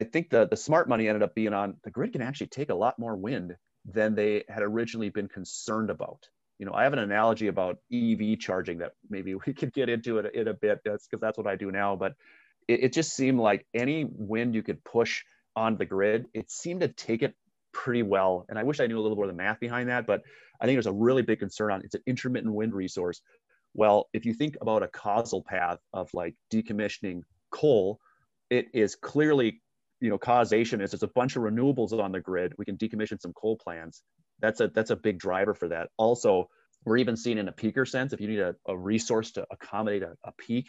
[0.00, 2.70] I think the, the smart money ended up being on the grid can actually take
[2.70, 6.28] a lot more wind than they had originally been concerned about.
[6.58, 10.18] You know, I have an analogy about EV charging that maybe we could get into
[10.18, 10.80] it in a bit.
[10.84, 11.96] That's because that's what I do now.
[11.96, 12.14] But
[12.68, 16.80] it, it just seemed like any wind you could push on the grid, it seemed
[16.80, 17.34] to take it
[17.72, 18.44] pretty well.
[18.48, 20.22] And I wish I knew a little more of the math behind that, but
[20.60, 23.22] I think there's a really big concern on it's an intermittent wind resource.
[23.76, 28.00] Well, if you think about a causal path of like decommissioning coal,
[28.48, 29.60] it is clearly,
[30.00, 32.54] you know, causation is there's a bunch of renewables on the grid.
[32.56, 34.02] We can decommission some coal plants.
[34.40, 35.90] That's a that's a big driver for that.
[35.98, 36.48] Also,
[36.86, 40.02] we're even seeing in a peaker sense, if you need a, a resource to accommodate
[40.02, 40.68] a, a peak,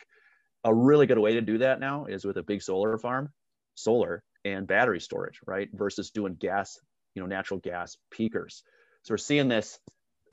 [0.66, 3.30] a really good way to do that now is with a big solar farm,
[3.76, 5.70] solar and battery storage, right?
[5.72, 6.78] Versus doing gas,
[7.16, 8.64] you know, natural gas peakers.
[9.04, 9.80] So we're seeing this.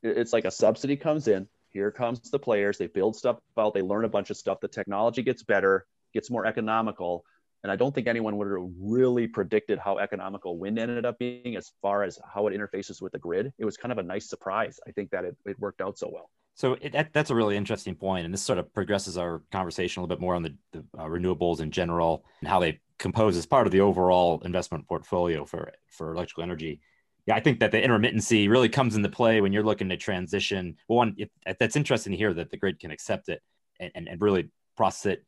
[0.03, 1.47] It's like a subsidy comes in.
[1.75, 2.79] Here comes the players.
[2.79, 3.75] They build stuff out.
[3.75, 4.61] They learn a bunch of stuff.
[4.61, 7.25] The technology gets better, gets more economical.
[7.65, 11.57] And I don't think anyone would have really predicted how economical wind ended up being
[11.57, 13.53] as far as how it interfaces with the grid.
[13.59, 14.79] It was kind of a nice surprise.
[14.87, 16.31] I think that it, it worked out so well.
[16.55, 20.01] So it, that, that's a really interesting point, and this sort of progresses our conversation
[20.01, 23.37] a little bit more on the, the uh, renewables in general and how they compose
[23.37, 26.81] as part of the overall investment portfolio for for electrical energy.
[27.27, 30.77] Yeah, I think that the intermittency really comes into play when you're looking to transition.
[30.89, 33.43] Well, one, it, that's interesting to hear that the grid can accept it
[33.81, 35.25] and, and, and, really process it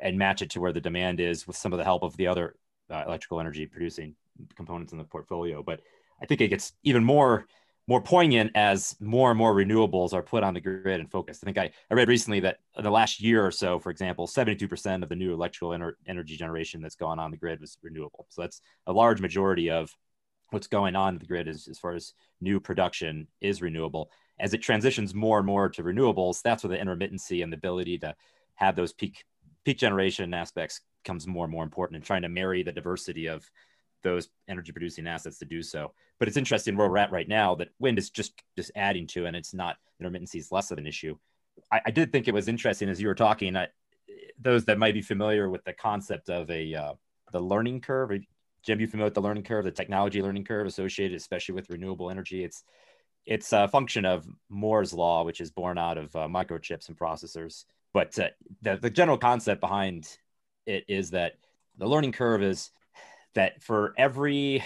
[0.00, 2.26] and match it to where the demand is with some of the help of the
[2.26, 2.56] other
[2.90, 4.14] uh, electrical energy producing
[4.54, 5.62] components in the portfolio.
[5.62, 5.80] But
[6.22, 7.46] I think it gets even more
[7.88, 11.44] more poignant as more and more renewables are put on the grid and focused.
[11.44, 14.26] I think I, I read recently that in the last year or so, for example,
[14.26, 18.26] 72% of the new electrical ener- energy generation that's gone on the grid was renewable.
[18.28, 19.94] So that's a large majority of
[20.50, 24.10] what's going on in the grid as, as far as new production is renewable.
[24.38, 27.98] As it transitions more and more to renewables, that's where the intermittency and the ability
[27.98, 28.14] to
[28.56, 29.24] have those peak
[29.64, 33.48] peak generation aspects comes more and more important and trying to marry the diversity of
[34.02, 35.92] those energy producing assets to do so.
[36.18, 39.26] But it's interesting where we're at right now that wind is just just adding to,
[39.26, 41.16] and it's not intermittency is less of an issue.
[41.72, 43.56] I, I did think it was interesting as you were talking.
[43.56, 43.68] I,
[44.40, 46.92] those that might be familiar with the concept of a uh,
[47.32, 48.12] the learning curve.
[48.66, 52.10] Jim, you familiar with the learning curve, the technology learning curve associated, especially with renewable
[52.10, 52.42] energy?
[52.42, 52.64] It's
[53.24, 57.64] it's a function of Moore's law, which is born out of uh, microchips and processors.
[57.92, 58.28] But uh,
[58.62, 60.08] the, the general concept behind
[60.64, 61.34] it is that
[61.78, 62.70] the learning curve is
[63.34, 64.62] that for every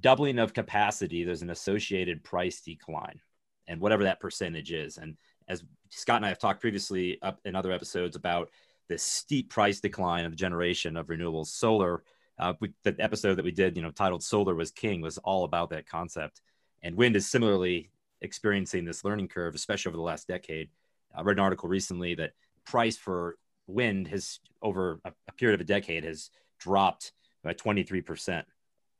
[0.00, 3.20] doubling of capacity, there's an associated price decline,
[3.68, 4.98] and whatever that percentage is.
[4.98, 5.16] And
[5.48, 8.50] as Scott and I have talked previously up in other episodes about
[8.88, 12.02] the steep price decline of the generation of renewables, solar.
[12.38, 15.44] Uh, we, the episode that we did, you know, titled "Solar Was King," was all
[15.44, 16.40] about that concept.
[16.82, 20.68] And wind is similarly experiencing this learning curve, especially over the last decade.
[21.14, 22.32] I read an article recently that
[22.64, 28.44] price for wind has over a, a period of a decade has dropped by 23%.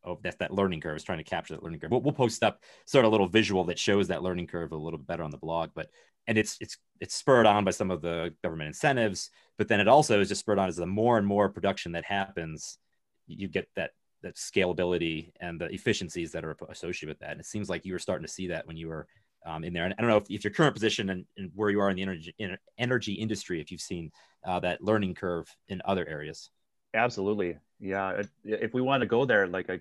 [0.04, 0.96] Oh, that's that learning curve.
[0.96, 1.90] is trying to capture that learning curve.
[1.90, 4.76] We'll, we'll post up sort of a little visual that shows that learning curve a
[4.76, 5.70] little bit better on the blog.
[5.74, 5.88] But
[6.28, 9.88] and it's it's it's spurred on by some of the government incentives, but then it
[9.88, 12.78] also is just spurred on as the more and more production that happens,
[13.26, 13.90] you get that
[14.22, 17.32] that scalability and the efficiencies that are associated with that.
[17.32, 19.06] And it seems like you were starting to see that when you were
[19.44, 19.84] um, in there.
[19.84, 21.96] And I don't know if, if your current position and, and, where you are in
[21.96, 24.10] the energy in energy industry, if you've seen
[24.44, 26.50] uh, that learning curve in other areas.
[26.94, 27.56] Absolutely.
[27.78, 28.22] Yeah.
[28.44, 29.80] If we want to go there, like I,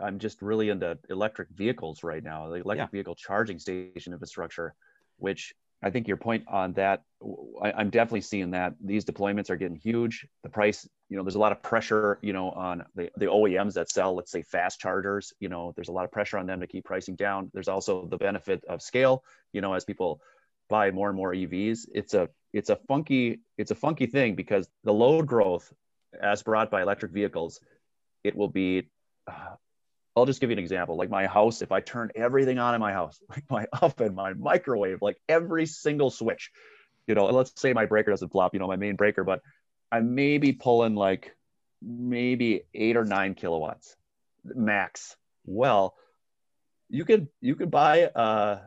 [0.00, 2.96] I'm just really into electric vehicles right now, the electric yeah.
[2.96, 4.74] vehicle charging station infrastructure,
[5.18, 7.02] which I think your point on that,
[7.62, 10.26] I, am definitely seeing that these deployments are getting huge.
[10.42, 13.74] The price, you know, there's a lot of pressure, you know, on the, the OEMs
[13.74, 15.32] that sell, let's say, fast chargers.
[15.38, 17.50] You know, there's a lot of pressure on them to keep pricing down.
[17.54, 20.20] There's also the benefit of scale, you know, as people
[20.68, 21.86] buy more and more EVs.
[21.94, 25.72] It's a it's a funky it's a funky thing because the load growth
[26.20, 27.60] as brought by electric vehicles,
[28.24, 28.88] it will be.
[29.26, 29.54] Uh,
[30.18, 30.96] I'll just give you an example.
[30.96, 34.34] Like my house, if I turn everything on in my house, like my oven, my
[34.34, 36.50] microwave, like every single switch,
[37.06, 39.40] you know, let's say my breaker doesn't flop, you know, my main breaker, but
[39.90, 41.34] I may be pulling like
[41.82, 43.96] maybe eight or nine kilowatts
[44.44, 45.16] max.
[45.44, 45.94] Well,
[46.88, 48.58] you could you could buy a,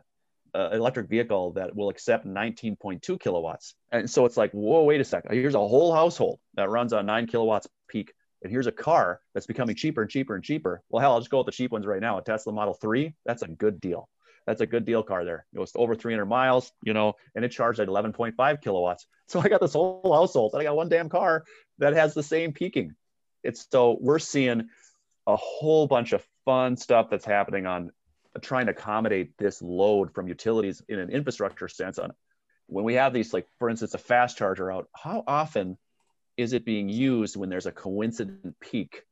[0.53, 5.03] a electric vehicle that will accept 19.2 kilowatts, and so it's like, whoa, wait a
[5.03, 5.33] second.
[5.33, 9.45] Here's a whole household that runs on nine kilowatts peak and here's a car that's
[9.45, 10.81] becoming cheaper and cheaper and cheaper.
[10.89, 12.17] Well, hell, I'll just go with the cheap ones right now.
[12.17, 14.09] A Tesla Model 3, that's a good deal.
[14.47, 15.45] that's a good deal car there.
[15.53, 19.07] It was over 300 miles, you know, and it charged at 11.5 kilowatts.
[19.27, 21.45] So I got this whole household, and I got one damn car
[21.77, 22.95] that has the same peaking.
[23.43, 24.67] It's so we're seeing
[25.25, 27.91] a whole bunch of fun stuff that's happening on
[28.41, 32.11] trying to accommodate this load from utilities in an infrastructure sense on
[32.67, 35.77] when we have these like for instance a fast charger out how often
[36.41, 39.03] is it being used when there's a coincident peak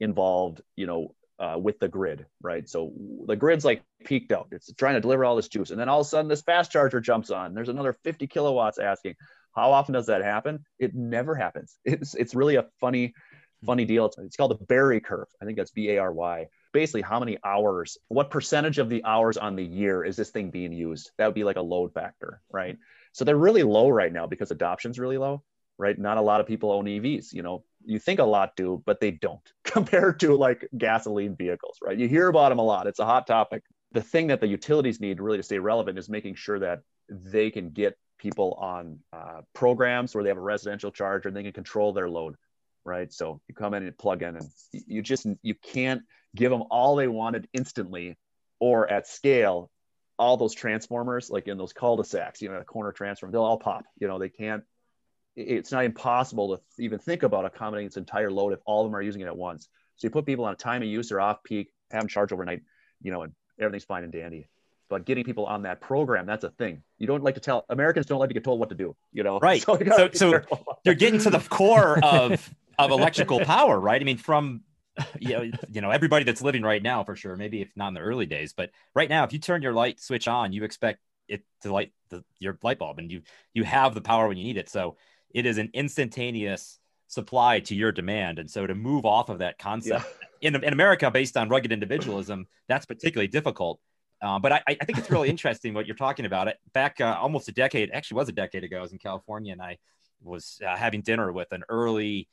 [0.00, 2.68] involved you know uh, with the grid right?
[2.68, 2.92] So
[3.26, 4.48] the grid's like peaked out.
[4.52, 6.70] It's trying to deliver all this juice and then all of a sudden this fast
[6.70, 7.54] charger jumps on.
[7.54, 9.14] There's another 50 kilowatts asking
[9.54, 10.64] how often does that happen?
[10.78, 11.76] It never happens.
[11.84, 13.14] It's it's really a funny
[13.64, 14.06] funny deal.
[14.06, 15.28] It's, it's called the barry curve.
[15.40, 19.64] I think that's b-a-r-y basically how many hours what percentage of the hours on the
[19.64, 21.10] year is this thing being used?
[21.18, 22.76] That would be like a load factor right?
[23.12, 25.42] So they're really low right now because adoption's really low
[25.80, 25.98] right?
[25.98, 27.64] Not a lot of people own evs you know?
[27.84, 31.98] You think a lot do but they don't compared to like gasoline vehicles right?
[31.98, 32.86] You hear about them a lot.
[32.86, 33.64] It's a hot topic.
[33.92, 37.50] The thing that the utilities need really to stay relevant is making sure that they
[37.50, 41.52] can get people on uh, programs where they have a residential charger and they can
[41.52, 42.36] control their load
[42.84, 43.12] right?
[43.12, 46.02] So you come in and plug in and you just you can't
[46.34, 48.16] give them all they wanted instantly
[48.58, 49.70] or at scale.
[50.18, 53.84] All those transformers like in those cul-de-sacs you know a corner transformer they'll all pop
[53.98, 54.18] you know?
[54.18, 54.64] They can't
[55.36, 58.96] it's not impossible to even think about accommodating its entire load if all of them
[58.96, 59.68] are using it at once.
[59.96, 62.32] So you put people on a time of use or off peak have them charge
[62.32, 62.62] overnight
[63.02, 64.48] you know and everything's fine and dandy.
[64.88, 66.82] But getting people on that program that's a thing.
[66.98, 69.22] You don't like to tell americans don't like to get told what to do you
[69.22, 69.38] know?
[69.38, 69.64] Right.
[69.66, 70.42] So, so, so
[70.84, 74.00] they're getting to the core of of electrical power right?
[74.00, 74.62] I mean from
[75.18, 77.94] you know, you know, everybody that's living right now for sure, maybe if not in
[77.94, 81.00] the early days, but right now, if you turn your light switch on, you expect
[81.28, 83.22] it to light the, your light bulb and you,
[83.54, 84.68] you have the power when you need it.
[84.68, 84.96] So
[85.30, 88.38] it is an instantaneous supply to your demand.
[88.38, 90.04] And so to move off of that concept
[90.40, 90.48] yeah.
[90.48, 93.80] in, in America, based on rugged individualism, that's particularly difficult.
[94.22, 96.48] Uh, but I, I, think it's really interesting what you're talking about.
[96.48, 98.78] It back uh, almost a decade, actually was a decade ago.
[98.78, 99.78] I was in California and I
[100.22, 102.28] was uh, having dinner with an early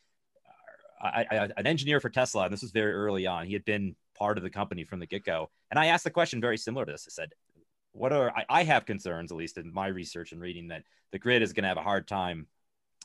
[1.00, 3.46] I, I, an engineer for Tesla, and this was very early on.
[3.46, 5.50] He had been part of the company from the get go.
[5.70, 7.08] And I asked the question very similar to this.
[7.08, 7.34] I said,
[7.92, 11.20] What are I, I have concerns, at least in my research and reading, that the
[11.20, 12.48] grid is going to have a hard time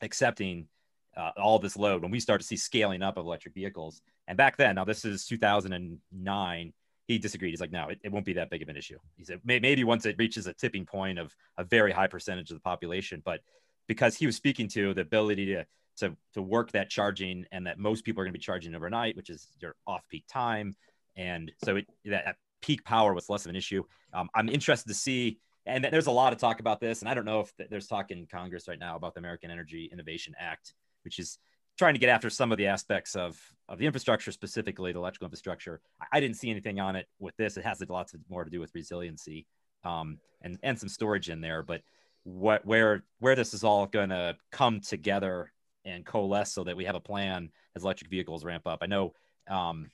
[0.01, 0.69] accepting
[1.17, 4.01] uh, all this load when we start to see scaling up of electric vehicles.
[4.27, 6.73] And back then, now this is 2009,
[7.07, 7.51] he disagreed.
[7.51, 8.99] He's like, no, it, it won't be that big of an issue.
[9.17, 12.57] He said, maybe once it reaches a tipping point of a very high percentage of
[12.57, 13.41] the population, but
[13.87, 15.65] because he was speaking to the ability to
[15.99, 19.17] to to work that charging and that most people are going to be charging overnight
[19.17, 20.75] which is your off peak time
[21.17, 23.83] and so it, that peak power was less of an issue
[24.15, 27.15] um, i'm interested to see and there's a lot of talk about this and i
[27.15, 30.75] don't know if there's talk in congress right now about the american energy innovation act
[31.05, 31.39] which is
[31.79, 35.27] trying to get after some of the aspects of of the infrastructure specifically the electrical
[35.27, 35.81] infrastructure
[36.13, 38.61] i, didn't see anything on it with this it has lots of more to do
[38.61, 39.47] with resiliency
[39.85, 41.83] um, and and some storage in there but
[42.25, 45.53] what where where this is all going to come together
[45.85, 48.79] and coalesce so that we have a plan as electric vehicles ramp up.
[48.83, 49.15] I know,
[49.49, 49.91] um,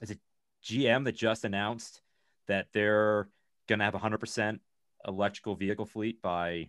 [0.00, 0.20] is it
[0.64, 2.00] GM that just announced
[2.48, 3.28] that they're
[3.68, 4.58] going to have 100%
[5.06, 6.68] electrical vehicle fleet by,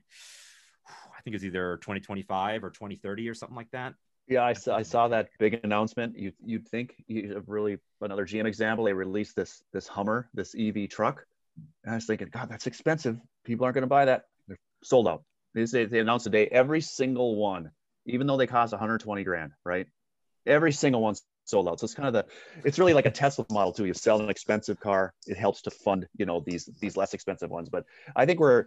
[0.87, 3.93] I think it's either 2025 or 2030 or something like that.
[4.27, 6.17] Yeah, I saw, I saw that big announcement.
[6.17, 8.85] You you'd think you have really another GM example.
[8.85, 11.25] They released this this Hummer, this EV truck,
[11.83, 13.19] and I was thinking, God, that's expensive.
[13.43, 14.23] People aren't going to buy that.
[14.47, 15.23] They're sold out.
[15.53, 17.71] They, they announced today every single one
[18.05, 19.87] even though they cost 120 grand, right?
[20.45, 21.79] Every single one's sold out.
[21.79, 22.25] So it's kind of the,
[22.63, 23.85] it's really like a Tesla model too.
[23.85, 27.49] You sell an expensive car, it helps to fund, you know, these these less expensive
[27.49, 27.69] ones.
[27.69, 28.65] But I think we're,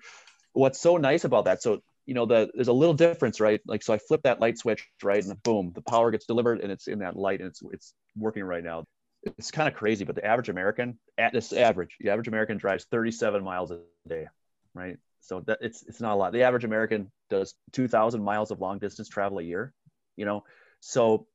[0.52, 1.62] what's so nice about that.
[1.62, 3.60] So you know, the there's a little difference, right?
[3.66, 6.70] Like so, I flip that light switch, right, and boom, the power gets delivered, and
[6.70, 8.84] it's in that light, and it's it's working right now.
[9.24, 12.86] It's kind of crazy, but the average American, at this average, the average American drives
[12.92, 14.28] 37 miles a day,
[14.72, 14.98] right?
[15.20, 16.32] So that it's it's not a lot.
[16.32, 19.72] The average American does 2,000 miles of long distance travel a year.
[20.14, 20.44] You know,
[20.78, 21.26] so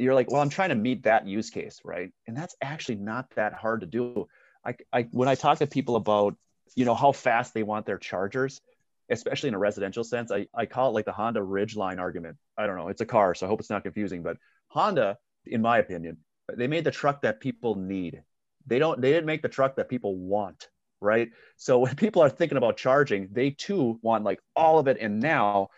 [0.00, 2.10] you're like, well, I'm trying to meet that use case, right?
[2.26, 4.26] And that's actually not that hard to do.
[4.64, 6.36] I, I when I talk to people about
[6.74, 8.60] you know how fast they want their chargers,
[9.08, 12.36] especially in a residential sense, I, I call it like the Honda Ridgeline argument.
[12.56, 14.22] I don't know, it's a car, so I hope it's not confusing.
[14.22, 14.36] But
[14.68, 16.18] Honda, in my opinion,
[16.54, 18.22] they made the truck that people need.
[18.66, 19.00] They don't.
[19.00, 20.68] They didn't make the truck that people want
[21.02, 21.30] right?
[21.56, 25.20] So when people are thinking about charging, they too want like all of it and
[25.20, 25.68] now.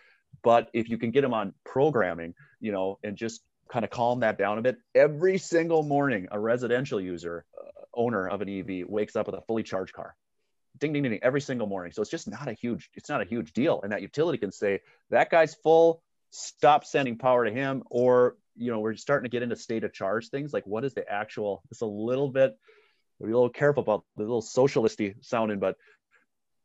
[0.42, 3.42] But if you can get them on programming, you know, and just
[3.72, 8.28] kind of calm that down a bit, every single morning, a residential user, uh, owner
[8.28, 10.14] of an EV, wakes up with a fully charged car.
[10.78, 11.92] Ding, ding, ding, every single morning.
[11.92, 13.80] So it's just not a huge, it's not a huge deal.
[13.82, 17.82] And that utility can say, that guy's full, stop sending power to him.
[17.90, 20.52] Or, you know, we're starting to get into state of charge things.
[20.52, 22.54] Like what is the actual, it's a little bit,
[23.22, 25.76] be a little careful about the little socialisty sounding, but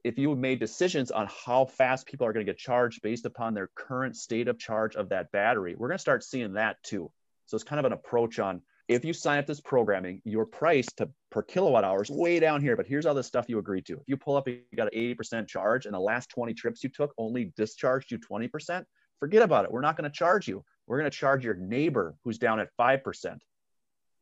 [0.04, 3.54] if you made decisions on how fast people are going to get charged based upon
[3.54, 7.12] their current state of charge of that battery, we're going to start seeing that too.
[7.46, 10.88] So it's kind of an approach on if you sign up this programming, your price
[10.98, 13.86] to per kilowatt hour is way down here, but here's all the stuff you agreed
[13.88, 13.94] to.
[13.94, 16.90] If you pull up, you got an 80% charge and the last 20 trips you
[16.90, 18.86] took only discharged you 20%,
[19.20, 19.72] forget about it.
[19.72, 20.64] We're not going to charge you.
[20.88, 23.38] We're going to charge your neighbor who's down at 5%.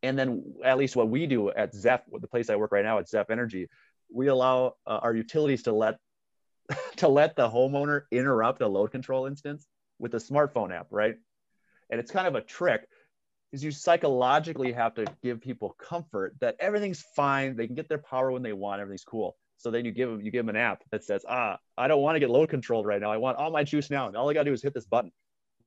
[0.01, 2.99] And then at least what we do at ZEF, the place I work right now
[2.99, 3.67] at ZEF Energy,
[4.13, 5.97] we allow uh, our utilities to let
[6.97, 9.67] to let the homeowner interrupt a load control instance
[9.99, 11.15] with a smartphone app, right?
[11.89, 12.87] And it's kind of a trick
[13.51, 17.55] is you psychologically have to give people comfort that everything's fine.
[17.55, 18.81] They can get their power when they want.
[18.81, 19.37] Everything's cool.
[19.57, 22.01] So then you give them you give them an app that says, ah, I don't
[22.01, 23.11] want to get load controlled right now.
[23.11, 24.07] I want all my juice now.
[24.07, 25.11] And all I gotta do is hit this button.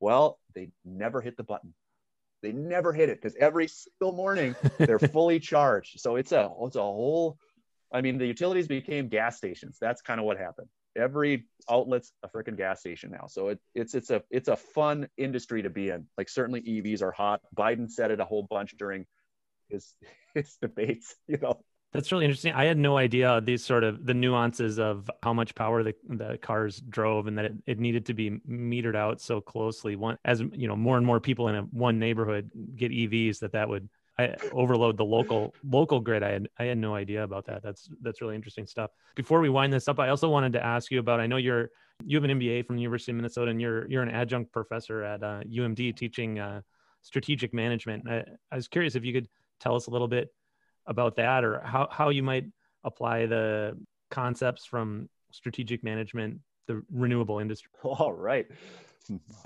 [0.01, 1.75] Well, they never hit the button.
[2.43, 6.01] They never hit it because every single morning they're fully charged.
[6.01, 7.39] So it's a it's a whole.
[7.93, 9.79] I mean, the utilities became gas stations.
[9.81, 10.69] That's kind of what happened
[10.99, 13.27] every outlet's a freaking gas station now.
[13.29, 16.07] So it, it's it's a it's a fun industry to be in.
[16.19, 17.41] Like certainly EVs are hot.
[17.57, 19.07] Biden said it a whole bunch during
[19.69, 19.95] his
[20.35, 21.15] his debates.
[21.29, 21.61] You know.
[21.93, 22.53] That's really interesting.
[22.53, 26.37] I had no idea these sort of the nuances of how much power the, the
[26.37, 29.97] cars drove and that it, it needed to be metered out so closely.
[29.97, 33.53] One as you know, more and more people in a one neighborhood get EVs that
[33.53, 33.89] that would
[34.19, 36.23] I overload the local local grid.
[36.23, 37.63] I had I had no idea about that.
[37.63, 38.91] That's that's really interesting stuff.
[39.15, 41.21] Before we wind this up, I also wanted to ask you about.
[41.21, 41.71] I know you're
[42.05, 45.05] you have an MBA from the University of Minnesota, and you're you're an adjunct professor
[45.05, 46.63] at uh, UMD teaching uh,
[47.03, 48.09] strategic management.
[48.09, 49.29] I, I was curious if you could
[49.61, 50.29] tell us a little bit
[50.87, 52.47] about that, or how how you might
[52.83, 53.79] apply the
[54.11, 57.71] concepts from strategic management the renewable industry.
[57.83, 58.47] All right.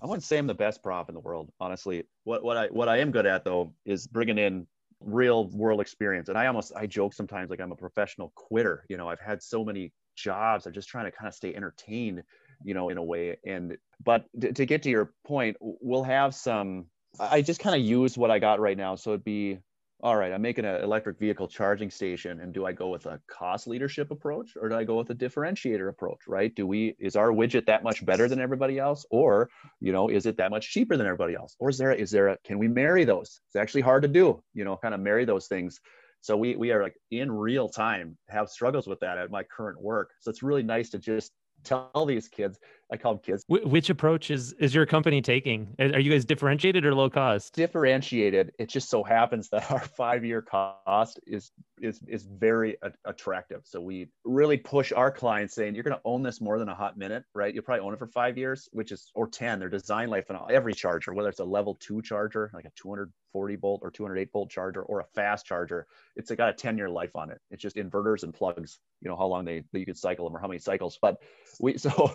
[0.03, 2.05] I wouldn't say I'm the best prof in the world, honestly.
[2.25, 4.67] What what I what I am good at though is bringing in
[5.01, 6.29] real world experience.
[6.29, 8.85] And I almost I joke sometimes like I'm a professional quitter.
[8.89, 10.67] You know, I've had so many jobs.
[10.67, 12.23] I'm just trying to kind of stay entertained,
[12.65, 13.37] you know, in a way.
[13.47, 16.87] And but to, to get to your point, we'll have some.
[17.21, 18.95] I just kind of use what I got right now.
[18.97, 19.59] So it'd be
[20.03, 22.41] all right, I'm making an electric vehicle charging station.
[22.41, 25.15] And do I go with a cost leadership approach or do I go with a
[25.15, 26.53] differentiator approach, right?
[26.55, 29.07] Do we, is our widget that much better than everybody else?
[29.11, 29.49] Or,
[29.81, 31.55] you know, is it that much cheaper than everybody else?
[31.61, 33.41] Or is there, is there a, can we marry those?
[33.47, 35.81] It's actually hard to do, you know, kind of marry those things.
[36.21, 39.81] So we, we are like in real time have struggles with that at my current
[39.81, 40.11] work.
[40.19, 41.31] So it's really nice to just
[41.63, 42.59] tell these kids
[42.93, 43.45] i call them kids.
[43.49, 45.75] Which approach is is your company taking?
[45.79, 47.55] Are you guys differentiated or low cost?
[47.55, 48.53] Differentiated.
[48.59, 53.63] It just so happens that our five year cost is is is very attractive.
[53.65, 56.75] So we really push our clients saying you're going to own this more than a
[56.75, 57.55] hot minute right?
[57.55, 60.39] You'll probably own it for five years which is or 10 their design life on
[60.51, 64.51] every charger whether it's a level two charger like a 240 volt or 208 volt
[64.51, 65.87] charger or a fast charger
[66.17, 67.41] it's got a 10 year life on it.
[67.51, 70.41] It's just inverters and plugs you know how long they you could cycle them or
[70.41, 70.99] how many cycles.
[71.01, 71.23] But
[71.61, 72.15] we so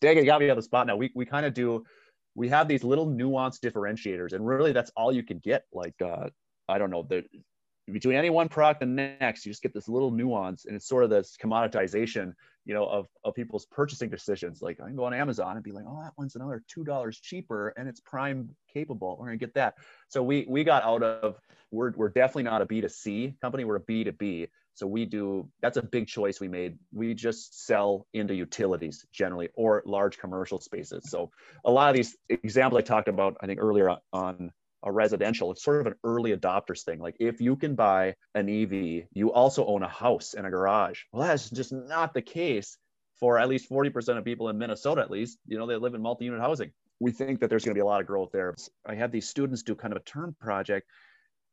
[0.00, 0.96] dang it got me on the spot now.
[0.96, 1.84] We, we kind of do
[2.34, 6.28] we have these little nuanced differentiators and really that's all you can get like uh
[6.68, 7.24] i don't know the
[7.90, 11.04] between any one product and next you just get this little nuance and it's sort
[11.04, 12.32] of this commoditization
[12.66, 14.60] you know of, of people's purchasing decisions.
[14.60, 17.18] Like i can go on amazon and be like oh that one's another two dollars
[17.18, 19.16] cheaper and it's prime capable.
[19.18, 19.74] We're to get that.
[20.08, 21.38] So we we got out of
[21.70, 25.82] we're, we're definitely not a b2c company we're a b2b so we do, that's a
[25.82, 26.78] big choice we made.
[26.92, 31.08] We just sell into utilities generally or large commercial spaces.
[31.08, 31.30] So
[31.64, 34.52] a lot of these examples I talked about, I think earlier on
[34.84, 37.00] a residential, it's sort of an early adopters thing.
[37.00, 41.00] Like if you can buy an EV, you also own a house and a garage.
[41.10, 42.76] Well, that's just not the case
[43.18, 46.02] for at least 40% of people in Minnesota, at least, you know, they live in
[46.02, 46.70] multi-unit housing.
[47.00, 48.54] We think that there's going to be a lot of growth there.
[48.86, 50.86] I have these students do kind of a term project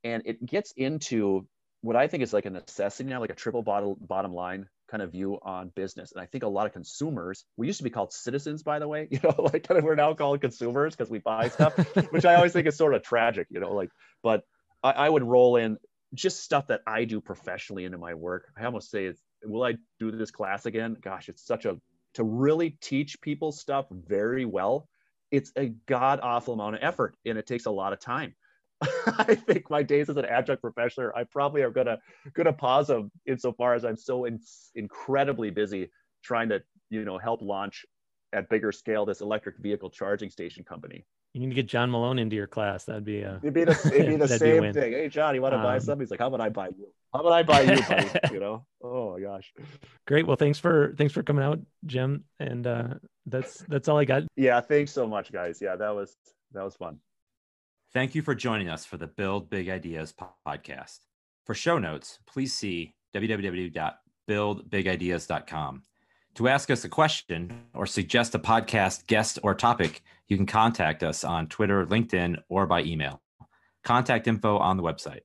[0.04, 1.48] and it gets into
[1.84, 5.04] what I think is like a necessity now, like a triple bottom bottom line kind
[5.04, 6.14] of view on business.
[6.14, 8.88] And I think a lot of consumers, we used to be called citizens, by the
[8.88, 11.78] way, you know, like kind of we're now called consumers because we buy stuff,
[12.12, 13.90] which I always think is sort of tragic, you know, like,
[14.24, 14.44] but
[14.82, 15.78] I, I, would roll in
[16.14, 18.46] just stuff that I do professionally into my work.
[18.58, 20.96] I almost say it's, will I do this class again?
[21.02, 21.76] Gosh, it's such a,
[22.14, 24.88] to really teach people stuff very well.
[25.32, 28.36] It's a god awful amount of effort and it takes a lot of time.
[29.18, 31.98] I think my days as an adjunct professor, I probably are gonna
[32.34, 34.40] gonna pause them insofar as I'm so in,
[34.76, 35.90] incredibly busy
[36.24, 37.86] trying to you know help launch
[38.34, 41.06] at bigger scale this electric vehicle charging station company.
[41.34, 42.86] You need to get John Malone into your class.
[42.86, 44.94] That'd be a it'd be the, it'd be the same be thing.
[44.94, 46.02] Hey John, you want to um, buy something?
[46.02, 46.88] He's like, how about I buy you?
[47.14, 48.10] How about I buy you, buddy?
[48.34, 48.66] you know?
[48.84, 49.52] Oh my gosh.
[50.08, 50.28] Great.
[50.28, 52.24] Well, thanks for thanks for coming out, Jim.
[52.40, 52.88] And uh,
[53.26, 54.24] that's that's all I got.
[54.36, 55.60] Yeah, thanks so much, guys.
[55.62, 56.16] Yeah, that was
[56.54, 57.00] that was fun.
[57.94, 60.16] Thank you for joining us for the Build Big Ideas
[60.48, 61.02] podcast.
[61.46, 65.84] For show notes, please see www.buildbigideas.com.
[66.34, 71.04] To ask us a question or suggest a podcast guest or topic, you can contact
[71.04, 73.22] us on Twitter, LinkedIn, or by email.
[73.84, 75.22] Contact info on the website.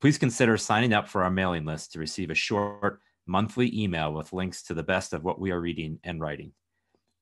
[0.00, 4.32] Please consider signing up for our mailing list to receive a short monthly email with
[4.32, 6.52] links to the best of what we are reading and writing.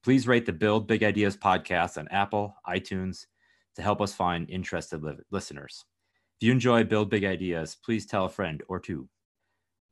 [0.04, 3.24] Please rate the Build Big Ideas podcast on Apple, iTunes
[3.76, 5.84] to help us find interested li- listeners.
[6.40, 9.08] If you enjoy Build Big Ideas, please tell a friend or two.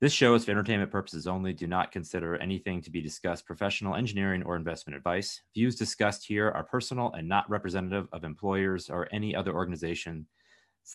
[0.00, 1.52] This show is for entertainment purposes only.
[1.52, 5.42] Do not consider anything to be discussed professional, engineering, or investment advice.
[5.54, 10.26] Views discussed here are personal and not representative of employers or any other organization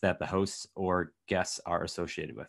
[0.01, 2.47] that the hosts or guests are associated with.